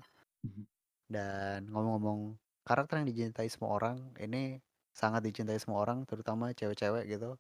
[1.10, 4.62] Dan ngomong-ngomong karakter yang dicintai semua orang, ini
[4.94, 7.36] sangat dicintai semua orang, terutama cewek-cewek gitu.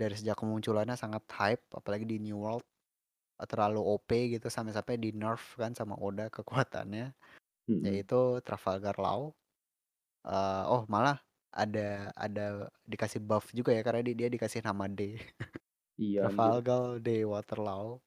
[0.00, 2.64] Dari sejak kemunculannya sangat hype, apalagi di New World
[3.44, 7.12] terlalu OP gitu sampai-sampai di nerf kan sama Oda kekuatannya,
[7.68, 7.84] Mm-mm.
[7.84, 9.32] yaitu Trafalgar Law.
[10.26, 11.20] Eh, oh malah
[11.52, 15.16] ada ada dikasih buff juga ya karena dia, dia dikasih nama D.
[15.96, 16.28] Iya.
[16.28, 18.04] Trafalgar D Waterloo.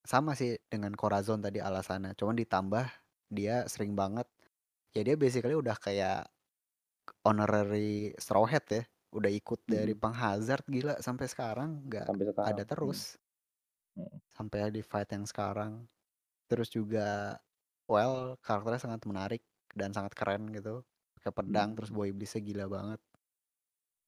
[0.00, 2.88] Sama sih dengan Corazon tadi alasannya, cuman ditambah
[3.36, 4.26] dia sering banget
[4.96, 6.28] ya dia basically udah kayak
[7.26, 8.82] honorary Straw Hat ya
[9.16, 10.00] udah ikut dari Mm-mm.
[10.02, 12.08] Pang Hazard gila sampai sekarang nggak
[12.44, 13.16] ada terus
[13.98, 14.20] Mm.
[14.36, 15.72] sampai di fight yang sekarang
[16.50, 17.38] terus juga
[17.90, 19.42] well karakternya sangat menarik
[19.80, 20.84] dan sangat keren gitu
[21.18, 21.96] pakai pedang terus Mm.
[21.96, 23.00] boy iblisnya gila banget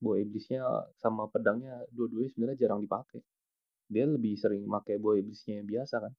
[0.05, 0.61] Bow iblisnya
[1.03, 3.21] sama pedangnya dua-duanya sebenarnya jarang dipakai.
[3.93, 6.13] Dia lebih sering pakai bow iblisnya yang biasa kan.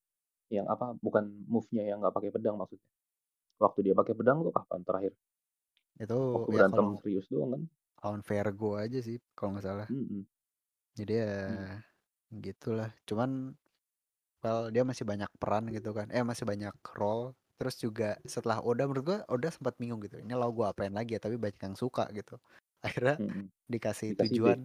[0.58, 0.86] Yang apa?
[1.06, 1.24] Bukan
[1.54, 2.90] move-nya yang nggak pakai pedang maksudnya.
[3.64, 5.14] Waktu dia pakai pedang tuh kapan terakhir?
[6.04, 7.62] itu Waktu ya berantem kalau serius doang kan?
[8.02, 10.26] lawan Vergo aja sih kalau nggak salah Mm-mm.
[10.98, 11.66] jadi ya Hmm.
[12.46, 13.32] gitulah cuman
[14.44, 18.90] well dia masih banyak peran gitu kan eh masih banyak role terus juga setelah Oda
[18.90, 21.76] menurut gua Oda sempat bingung gitu ini lo gua apain lagi ya tapi banyak yang
[21.78, 22.38] suka gitu
[22.86, 23.46] akhirnya Mm-mm.
[23.70, 24.48] dikasih, Dikasih D.
[24.50, 24.60] tujuan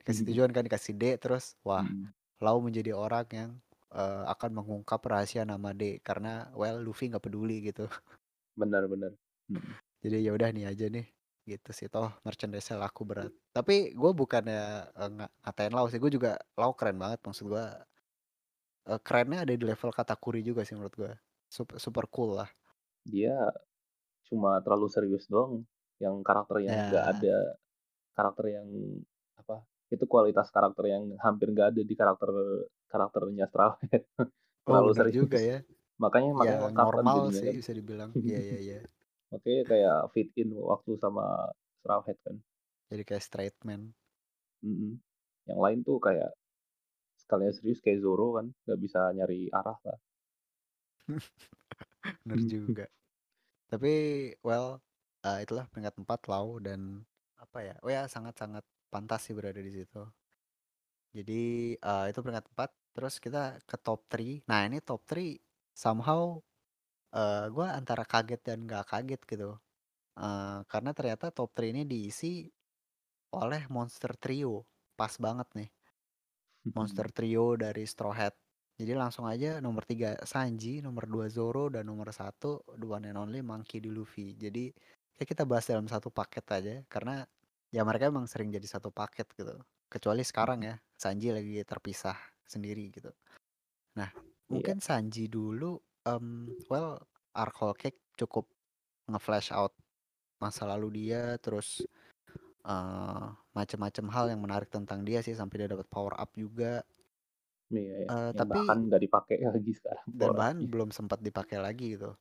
[0.00, 2.14] dikasih tujuan kan dikasih D terus wah Mm-mm.
[2.44, 3.50] Lau menjadi orang yang
[3.94, 7.86] eh, akan mengungkap rahasia nama D karena well Luffy nggak peduli gitu.
[8.58, 9.14] Benar-benar.
[10.02, 11.06] Jadi ya udah nih aja nih
[11.46, 11.86] gitu sih.
[11.86, 13.30] Toh merchandise laku berat.
[13.54, 16.02] Tapi gue bukannya nga- ngatain Lau sih.
[16.02, 17.64] Gue juga Lau keren banget maksud gue
[18.90, 21.12] eh, kerennya ada di level Katakuri juga sih menurut gue
[21.48, 22.50] super, super cool lah.
[23.06, 23.36] Dia
[24.26, 25.62] cuma terlalu serius doang.
[26.02, 27.12] Yang karakter yang nggak ya.
[27.14, 27.36] ada
[28.18, 28.66] karakter yang
[29.38, 29.62] apa?
[29.92, 32.30] Itu kualitas karakter yang hampir nggak ada di karakter
[32.94, 34.02] karakternya Straw Hat.
[34.70, 35.18] oh terlalu bener serius.
[35.18, 35.58] juga ya
[36.02, 37.56] Makanya makanya ya lengkap kan normal jadinya sih kan.
[37.60, 38.78] bisa dibilang iya iya iya
[39.32, 41.24] Makanya kayak fit in waktu sama
[41.82, 42.36] Straw Hat kan.
[42.90, 43.82] jadi kayak straight man
[44.66, 44.92] Mm-mm.
[45.48, 46.30] Yang lain tuh kayak
[47.22, 49.98] sekalian serius kayak Zoro kan, nggak bisa nyari arah lah.
[52.24, 52.84] bener juga
[53.72, 53.92] tapi
[54.46, 54.80] well
[55.26, 56.80] eh, itulah peringkat 4 Lau dan
[57.40, 60.02] apa ya oh ya sangat sangat pantas sih berada di situ
[61.14, 61.42] jadi
[61.78, 65.38] eh, itu peringkat 4 terus kita ke top 3 nah ini top 3
[65.74, 66.38] somehow
[67.14, 69.50] eh gue antara kaget dan gak kaget gitu.
[70.18, 72.46] Eh, karena ternyata top 3 ini diisi
[73.34, 74.66] oleh monster trio.
[74.98, 75.70] Pas banget nih.
[76.74, 78.34] Monster trio dari Straw Hat.
[78.74, 82.42] Jadi langsung aja nomor 3 Sanji nomor 2 Zoro dan nomor 1
[82.80, 83.86] the one and only Monkey D.
[83.90, 84.34] Luffy.
[84.34, 84.74] Jadi
[85.14, 87.22] kayak kita bahas dalam satu paket aja karena
[87.70, 89.54] ya mereka emang sering jadi satu paket gitu
[89.94, 93.14] kecuali sekarang ya Sanji lagi terpisah sendiri gitu
[93.94, 94.50] nah Iya.
[94.50, 96.98] mungkin Sanji dulu em, well
[97.32, 98.44] arc Whole Cake cukup
[99.06, 99.72] nge-flash out
[100.36, 101.80] masa lalu dia terus
[102.64, 106.82] eh macam-macam hal yang menarik tentang dia sih sampai dia dapat power up juga
[107.66, 107.96] Iya, ya.
[108.04, 110.04] Eh, Yang tapi bahkan nggak dipakai lagi sekarang.
[110.06, 110.68] dan bahan up-nya.
[110.68, 112.12] belum sempat dipakai lagi gitu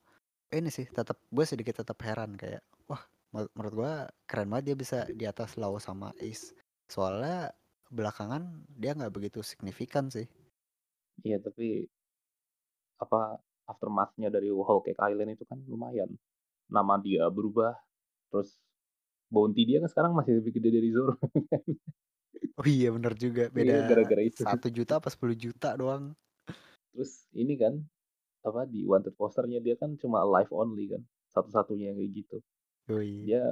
[0.50, 3.94] ini sih tetap gue sedikit tetap heran kayak wah menur- menurut gue
[4.24, 6.56] keren banget dia bisa di atas Lau sama Ace
[6.86, 7.52] soalnya
[7.94, 8.44] belakangan
[8.82, 10.26] dia nggak begitu signifikan sih
[11.22, 11.86] Iya, tapi
[12.98, 13.38] apa
[13.70, 16.10] aftermath-nya dari Whole Cake Island itu kan lumayan.
[16.74, 17.78] Nama dia berubah,
[18.34, 18.58] terus
[19.30, 21.14] bounty dia kan sekarang masih lebih gede dari Zoro.
[22.60, 24.42] oh iya bener juga Iya, beda gara-gara itu.
[24.42, 26.14] satu juta apa 10 juta doang
[26.94, 27.74] Terus ini kan
[28.44, 32.38] apa di wanted posternya dia kan cuma live only kan, satu-satunya yang kayak gitu.
[32.92, 33.14] Yoi.
[33.32, 33.44] Dia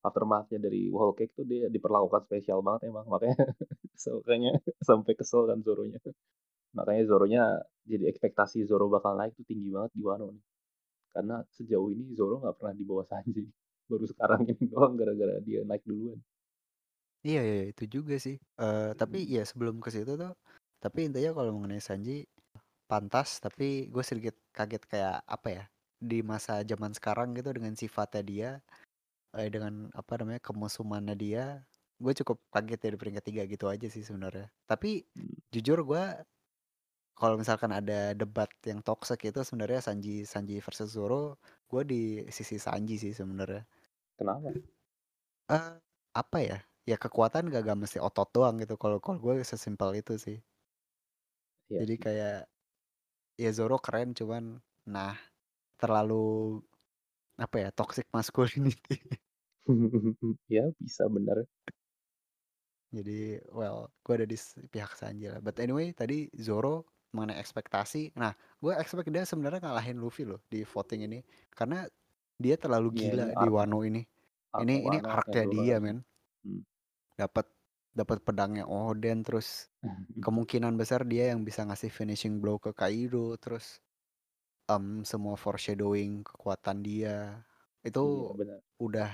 [0.00, 3.36] aftermath-nya dari Whole Cake tuh dia diperlakukan spesial banget emang, makanya
[4.02, 6.00] so kayaknya sampai kesel kan Zoro-nya.
[6.72, 7.42] Makanya Zoro-nya
[7.84, 10.44] jadi ekspektasi Zoro bakal naik tuh tinggi banget di Wano nih.
[11.10, 13.44] Karena sejauh ini Zoro nggak pernah di bawah Sanji.
[13.90, 16.18] Baru sekarang ini doang gara-gara dia naik duluan.
[17.20, 18.40] Iya, iya, itu juga sih.
[18.56, 20.32] Uh, tapi ya sebelum ke situ tuh,
[20.80, 22.24] tapi intinya kalau mengenai Sanji
[22.88, 25.64] pantas, tapi gue sedikit kaget kayak apa ya
[26.00, 28.50] di masa zaman sekarang gitu dengan sifatnya dia,
[29.36, 31.62] eh, dengan apa namanya kemusumannya dia,
[32.00, 34.48] gue cukup kaget ya di peringkat tiga gitu aja sih sebenarnya.
[34.66, 35.52] Tapi hmm.
[35.54, 36.04] jujur gue
[37.14, 41.36] kalau misalkan ada debat yang toxic itu sebenarnya Sanji Sanji versus Zoro,
[41.68, 42.02] gue di
[42.32, 43.62] sisi Sanji sih sebenarnya.
[44.16, 44.56] Kenapa?
[45.50, 45.76] Uh,
[46.16, 46.58] apa ya?
[46.88, 50.38] ya kekuatan gak, gak mesti otot doang gitu kalau kalau gue sesimpel itu sih
[51.70, 51.86] ya.
[51.86, 52.38] jadi kayak
[53.38, 54.58] ya Zoro keren cuman
[54.88, 55.14] nah
[55.78, 56.58] terlalu
[57.40, 59.00] apa ya toxic masculinity.
[60.52, 61.46] Ya bisa bener.
[62.90, 64.36] Jadi well gue ada di
[64.68, 65.38] pihak Sanji lah.
[65.38, 68.14] But anyway tadi Zoro mengenai ekspektasi.
[68.18, 71.20] Nah gue expect dia sebenarnya ngalahin Luffy loh di voting ini.
[71.54, 71.86] Karena
[72.40, 74.02] dia terlalu iya, gila di Wano ini.
[74.66, 76.02] ini ini arc-nya dia men.
[76.42, 76.62] Hmm.
[77.14, 77.46] Dapat
[77.90, 79.70] dapat pedangnya Oden terus
[80.26, 83.78] kemungkinan besar dia yang bisa ngasih finishing blow ke Kaido terus
[84.70, 87.42] um, semua foreshadowing kekuatan dia.
[87.82, 89.10] Itu iya, udah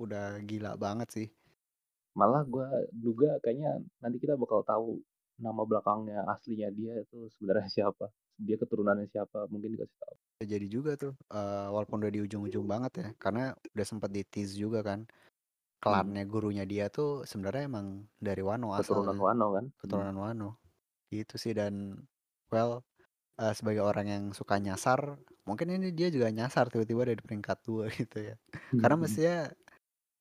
[0.00, 1.28] udah gila banget sih.
[2.18, 4.98] Malah gue duga kayaknya nanti kita bakal tahu
[5.38, 10.16] nama belakangnya aslinya dia itu sebenarnya siapa dia keturunannya siapa mungkin dikasih tahu.
[10.46, 14.54] Jadi juga tuh uh, walaupun udah di ujung-ujung banget ya karena udah sempat di tease
[14.54, 15.02] juga kan
[15.78, 16.30] klannya hmm.
[16.30, 19.64] gurunya dia tuh sebenarnya emang dari Wano keturunan asal Wano kan?
[19.78, 20.22] keturunan hmm.
[20.22, 20.50] Wano.
[21.10, 21.98] Itu sih dan
[22.50, 22.86] well
[23.38, 25.16] uh, sebagai orang yang suka nyasar
[25.48, 28.36] mungkin ini dia juga nyasar tiba-tiba dari peringkat dua gitu ya
[28.76, 29.04] karena hmm.
[29.06, 29.36] mestinya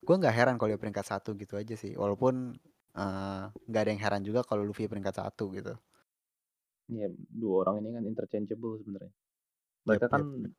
[0.02, 2.56] gue nggak heran kalau dia peringkat satu gitu aja sih walaupun
[2.96, 5.76] eh, nggak uh, ada yang heran juga kalau Luffy peringkat satu gitu
[6.88, 9.12] Iya, dua orang ini kan interchangeable sebenarnya.
[9.84, 10.56] Mereka yep, kan yep.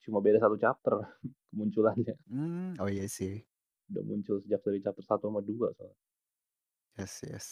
[0.00, 1.04] cuma beda satu chapter
[1.52, 2.16] kemunculannya.
[2.32, 3.44] Hmm, oh iya sih
[3.88, 5.98] udah muncul sejak dari chapter 1 sama 2 soalnya.
[7.00, 7.46] Yes, yes.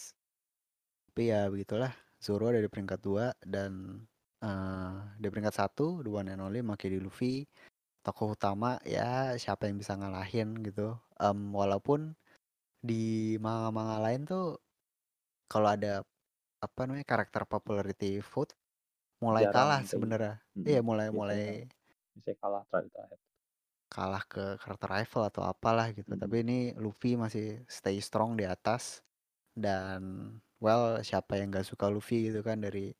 [1.09, 1.93] Tapi ya begitulah.
[2.17, 4.01] Zoro ada di peringkat 2 dan
[4.41, 7.45] uh, di peringkat 1 the one and only Maki di Luffy.
[8.01, 10.95] Tokoh utama ya siapa yang bisa ngalahin gitu.
[11.19, 12.15] Um, walaupun
[12.79, 14.61] di manga-manga lain tuh
[15.51, 16.05] kalau ada
[16.57, 18.57] apa namanya karakter popularity vote
[19.21, 20.35] mulai Jarang kalah sebenarnya.
[20.55, 21.65] Hmm, iya, mulai mulai
[22.17, 23.17] bisa kalah terakhir
[23.87, 26.13] kalah ke karakter rival atau apalah gitu.
[26.13, 26.21] Hmm.
[26.21, 29.01] Tapi ini Luffy masih stay strong di atas
[29.55, 30.29] dan
[30.61, 32.93] well siapa yang gak suka Luffy gitu kan dari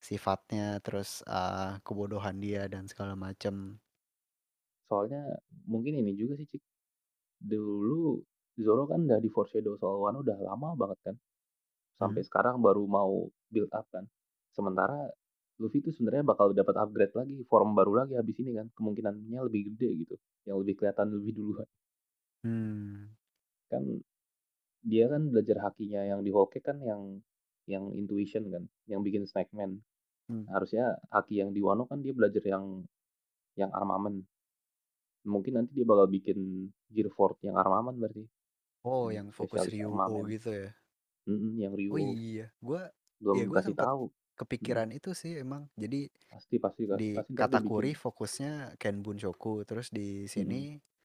[0.00, 3.80] sifatnya terus uh, kebodohan dia dan segala macam.
[4.86, 5.22] Soalnya
[5.66, 6.62] mungkin ini juga sih Cik.
[7.42, 8.22] Dulu
[8.56, 11.16] Zoro kan udah di foreshadow soal Wano udah lama banget kan.
[11.96, 12.28] Sampai hmm.
[12.28, 14.06] sekarang baru mau build up kan.
[14.54, 15.10] Sementara
[15.56, 19.72] Luffy itu sebenarnya bakal dapat upgrade lagi, form baru lagi habis ini kan, kemungkinannya lebih
[19.72, 20.14] gede gitu,
[20.44, 21.68] yang lebih kelihatan lebih duluan.
[22.44, 23.16] Hmm.
[23.72, 24.04] Kan
[24.86, 27.18] dia kan belajar hakinya yang di Whole kan yang
[27.66, 29.82] yang intuition kan, yang bikin snackman.
[30.30, 30.46] Hmm.
[30.50, 32.86] Harusnya haki yang di Wano kan dia belajar yang
[33.58, 34.22] yang armament.
[35.26, 38.22] Mungkin nanti dia bakal bikin Gear Fort yang armament berarti.
[38.86, 39.90] Oh, yang fokus Ryu
[40.30, 40.70] gitu ya?
[41.26, 41.90] Mm -mm, yang Ryu.
[41.90, 42.86] Oh iya, gua
[43.18, 44.02] belum ya, gua kasih tahu
[44.38, 44.98] kepikiran hmm.
[45.02, 45.66] itu sih emang.
[45.74, 50.95] Jadi pasti pasti di pasti Katakuri fokusnya Ken Bunshoku, terus di sini hmm.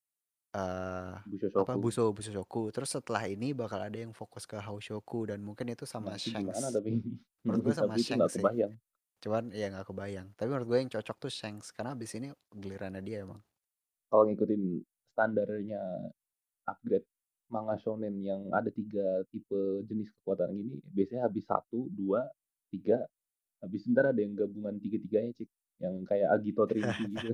[0.56, 1.16] Uh,
[1.62, 2.72] apa Buso Busoshoku.
[2.72, 6.56] Terus setelah ini bakal ada yang fokus ke Haoshoku dan mungkin itu sama Nanti Shanks.
[6.56, 6.90] Gimana, tapi
[7.46, 8.44] menurut gue sama Shanks sih.
[8.44, 8.74] Kebayang.
[9.22, 10.28] Cuman ya nggak kebayang.
[10.36, 13.40] Tapi menurut gue yang cocok tuh Shanks karena abis ini gilirannya dia emang.
[14.12, 14.62] Kalau ngikutin
[15.16, 15.80] standarnya
[16.68, 17.08] upgrade
[17.52, 22.24] manga shonen yang ada tiga tipe jenis kekuatan gini biasanya habis satu dua
[22.72, 23.04] tiga
[23.60, 25.52] habis ntar ada yang gabungan tiga-tiganya cik
[25.84, 27.34] yang kayak Agito Trinity gitu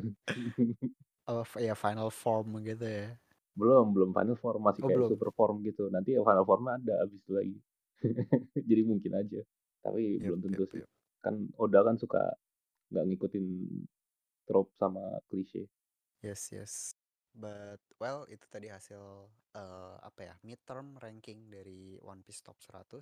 [1.28, 3.11] oh ya final form gitu ya?
[3.53, 5.09] Belum belum final form masih oh, kayak belum.
[5.11, 5.91] super form gitu.
[5.91, 7.57] Nanti ya final form ada abis itu lagi.
[8.69, 9.41] Jadi mungkin aja.
[9.84, 10.82] Tapi yep, belum tentu yep, sih.
[10.84, 10.89] yep.
[11.17, 12.21] kan Oda kan suka
[12.93, 13.45] nggak ngikutin
[14.47, 15.67] trope sama klise.
[16.23, 16.73] Yes yes.
[17.38, 19.01] But well itu tadi hasil
[19.53, 22.97] uh, apa ya midterm ranking dari One Piece top 100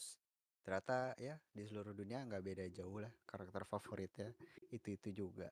[0.65, 4.33] ternyata ya di seluruh dunia nggak beda jauh lah karakter favoritnya.
[4.73, 5.51] Itu itu juga